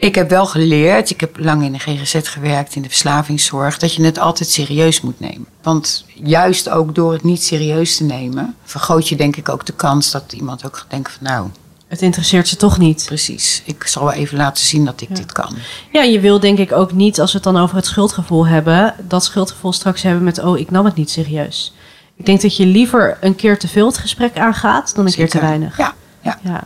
Ik 0.04 0.14
heb 0.14 0.30
wel 0.30 0.46
geleerd, 0.46 1.10
ik 1.10 1.20
heb 1.20 1.38
lang 1.38 1.62
in 1.62 1.72
de 1.72 1.78
GGZ 1.78 2.18
gewerkt, 2.22 2.74
in 2.74 2.82
de 2.82 2.88
verslavingszorg, 2.88 3.78
dat 3.78 3.94
je 3.94 4.04
het 4.04 4.18
altijd 4.18 4.48
serieus 4.48 5.00
moet 5.00 5.20
nemen. 5.20 5.46
Want 5.62 6.04
juist 6.14 6.68
ook 6.68 6.94
door 6.94 7.12
het 7.12 7.22
niet 7.22 7.42
serieus 7.42 7.96
te 7.96 8.04
nemen, 8.04 8.54
vergroot 8.64 9.08
je 9.08 9.16
denk 9.16 9.36
ik 9.36 9.48
ook 9.48 9.66
de 9.66 9.72
kans 9.72 10.10
dat 10.10 10.32
iemand 10.32 10.66
ook 10.66 10.76
gaat 10.76 10.90
denken 10.90 11.12
van 11.12 11.22
nou, 11.22 11.48
het 11.88 12.02
interesseert 12.02 12.48
ze 12.48 12.56
toch 12.56 12.78
niet. 12.78 13.04
Precies. 13.06 13.62
Ik 13.64 13.86
zal 13.86 14.04
wel 14.04 14.12
even 14.12 14.36
laten 14.36 14.64
zien 14.64 14.84
dat 14.84 15.00
ik 15.00 15.16
dit 15.16 15.32
kan. 15.32 15.56
Ja, 15.92 16.02
je 16.02 16.20
wil 16.20 16.40
denk 16.40 16.58
ik 16.58 16.72
ook 16.72 16.92
niet, 16.92 17.20
als 17.20 17.32
we 17.32 17.38
het 17.38 17.46
dan 17.52 17.62
over 17.62 17.76
het 17.76 17.86
schuldgevoel 17.86 18.46
hebben, 18.46 18.94
dat 19.08 19.24
schuldgevoel 19.24 19.72
straks 19.72 20.02
hebben 20.02 20.24
met, 20.24 20.38
oh, 20.38 20.58
ik 20.58 20.70
nam 20.70 20.84
het 20.84 20.94
niet 20.94 21.10
serieus. 21.10 21.74
Ik 22.16 22.26
denk 22.26 22.40
dat 22.40 22.56
je 22.56 22.66
liever 22.66 23.18
een 23.20 23.36
keer 23.36 23.58
te 23.58 23.68
veel 23.68 23.86
het 23.86 23.98
gesprek 23.98 24.38
aangaat 24.38 24.94
dan 24.94 25.06
een 25.06 25.12
keer 25.12 25.30
te 25.30 25.40
weinig. 25.40 25.76
Ja, 25.76 25.94
ja. 26.20 26.38
ja. 26.42 26.64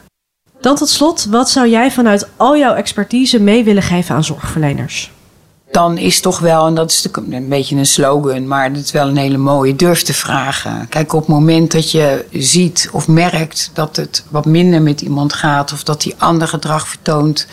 Dan 0.61 0.77
tot 0.77 0.89
slot, 0.89 1.25
wat 1.25 1.51
zou 1.51 1.69
jij 1.69 1.91
vanuit 1.91 2.29
al 2.37 2.57
jouw 2.57 2.75
expertise 2.75 3.41
mee 3.41 3.65
willen 3.65 3.83
geven 3.83 4.15
aan 4.15 4.25
zorgverleners? 4.25 5.13
Dan 5.71 5.99
is 5.99 6.21
toch 6.21 6.39
wel, 6.39 6.67
en 6.67 6.75
dat 6.75 6.91
is 6.91 7.09
een 7.13 7.49
beetje 7.49 7.77
een 7.77 7.87
slogan, 7.87 8.47
maar 8.47 8.73
dat 8.73 8.83
is 8.83 8.91
wel 8.91 9.09
een 9.09 9.17
hele 9.17 9.37
mooie, 9.37 9.77
durf 9.77 10.03
te 10.03 10.15
vragen. 10.15 10.89
Kijk, 10.89 11.13
op 11.13 11.21
het 11.21 11.29
moment 11.29 11.73
dat 11.73 11.91
je 11.91 12.25
ziet 12.33 12.89
of 12.93 13.09
merkt 13.09 13.71
dat 13.75 13.97
het 13.97 14.25
wat 14.29 14.45
minder 14.45 14.83
met 14.83 15.01
iemand 15.01 15.33
gaat 15.33 15.73
of 15.73 15.83
dat 15.83 16.03
die 16.03 16.15
ander 16.19 16.49
gedrag 16.49 16.89
vertoont 16.89 17.47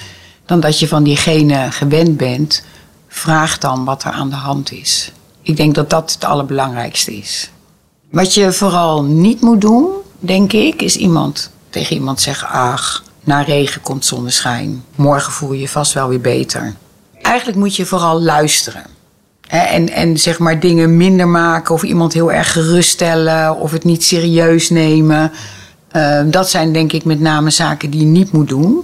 dan 0.45 0.59
dat 0.59 0.79
je 0.79 0.87
van 0.87 1.03
diegene 1.03 1.71
gewend 1.71 2.17
bent, 2.17 2.63
vraag 3.07 3.57
dan 3.57 3.85
wat 3.85 4.03
er 4.03 4.11
aan 4.11 4.29
de 4.29 4.35
hand 4.35 4.71
is. 4.71 5.11
Ik 5.41 5.57
denk 5.57 5.75
dat 5.75 5.89
dat 5.89 6.13
het 6.13 6.23
allerbelangrijkste 6.23 7.17
is. 7.17 7.49
Wat 8.11 8.33
je 8.33 8.51
vooral 8.51 9.03
niet 9.03 9.41
moet 9.41 9.61
doen, 9.61 9.87
denk 10.19 10.53
ik, 10.53 10.81
is 10.81 10.95
iemand 10.95 11.49
tegen 11.75 11.95
iemand 11.95 12.21
zeggen: 12.21 12.47
Ach, 12.47 13.03
na 13.23 13.41
regen 13.41 13.81
komt 13.81 14.05
zonneschijn. 14.05 14.83
Morgen 14.95 15.31
voel 15.31 15.53
je 15.53 15.59
je 15.59 15.69
vast 15.69 15.93
wel 15.93 16.07
weer 16.07 16.21
beter. 16.21 16.73
Eigenlijk 17.21 17.57
moet 17.57 17.75
je 17.75 17.85
vooral 17.85 18.21
luisteren. 18.21 18.83
En, 19.47 19.89
en 19.89 20.17
zeg 20.17 20.39
maar 20.39 20.59
dingen 20.59 20.97
minder 20.97 21.27
maken 21.27 21.73
of 21.73 21.83
iemand 21.83 22.13
heel 22.13 22.31
erg 22.31 22.51
geruststellen 22.51 23.57
of 23.59 23.71
het 23.71 23.83
niet 23.83 24.03
serieus 24.03 24.69
nemen. 24.69 25.31
Uh, 25.95 26.21
dat 26.25 26.49
zijn 26.49 26.73
denk 26.73 26.91
ik 26.93 27.03
met 27.03 27.19
name 27.19 27.49
zaken 27.49 27.89
die 27.89 27.99
je 27.99 28.05
niet 28.05 28.31
moet 28.31 28.49
doen. 28.49 28.83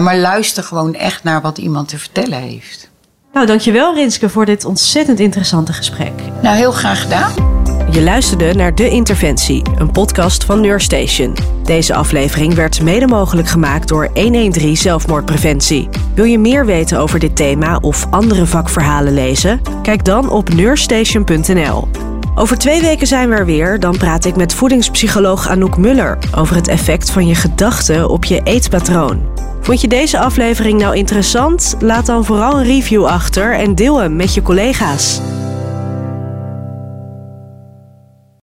Maar 0.00 0.16
luister 0.16 0.62
gewoon 0.62 0.94
echt 0.94 1.24
naar 1.24 1.40
wat 1.40 1.58
iemand 1.58 1.88
te 1.88 1.98
vertellen 1.98 2.38
heeft. 2.38 2.90
Nou, 3.32 3.46
dankjewel 3.46 3.94
Rinske 3.94 4.28
voor 4.28 4.44
dit 4.44 4.64
ontzettend 4.64 5.20
interessante 5.20 5.72
gesprek. 5.72 6.12
Nou, 6.42 6.56
heel 6.56 6.72
graag 6.72 7.02
gedaan. 7.02 7.51
Je 7.92 8.02
luisterde 8.02 8.54
naar 8.54 8.74
De 8.74 8.88
Interventie, 8.88 9.62
een 9.76 9.90
podcast 9.90 10.44
van 10.44 10.60
Neurstation. 10.60 11.36
Deze 11.64 11.94
aflevering 11.94 12.54
werd 12.54 12.82
mede 12.82 13.06
mogelijk 13.06 13.48
gemaakt 13.48 13.88
door 13.88 14.08
113 14.14 14.76
Zelfmoordpreventie. 14.76 15.88
Wil 16.14 16.24
je 16.24 16.38
meer 16.38 16.66
weten 16.66 16.98
over 16.98 17.18
dit 17.18 17.36
thema 17.36 17.76
of 17.76 18.06
andere 18.10 18.46
vakverhalen 18.46 19.14
lezen? 19.14 19.60
Kijk 19.82 20.04
dan 20.04 20.30
op 20.30 20.54
neurstation.nl. 20.54 21.88
Over 22.34 22.58
twee 22.58 22.80
weken 22.80 23.06
zijn 23.06 23.28
we 23.28 23.34
er 23.34 23.46
weer. 23.46 23.80
Dan 23.80 23.96
praat 23.96 24.24
ik 24.24 24.36
met 24.36 24.54
voedingspsycholoog 24.54 25.48
Anouk 25.48 25.76
Muller 25.76 26.18
over 26.36 26.56
het 26.56 26.68
effect 26.68 27.10
van 27.10 27.26
je 27.26 27.34
gedachten 27.34 28.08
op 28.08 28.24
je 28.24 28.40
eetpatroon. 28.44 29.22
Vond 29.60 29.80
je 29.80 29.88
deze 29.88 30.18
aflevering 30.18 30.80
nou 30.80 30.96
interessant? 30.96 31.76
Laat 31.80 32.06
dan 32.06 32.24
vooral 32.24 32.58
een 32.58 32.64
review 32.64 33.04
achter 33.04 33.54
en 33.54 33.74
deel 33.74 34.00
hem 34.00 34.16
met 34.16 34.34
je 34.34 34.42
collega's. 34.42 35.20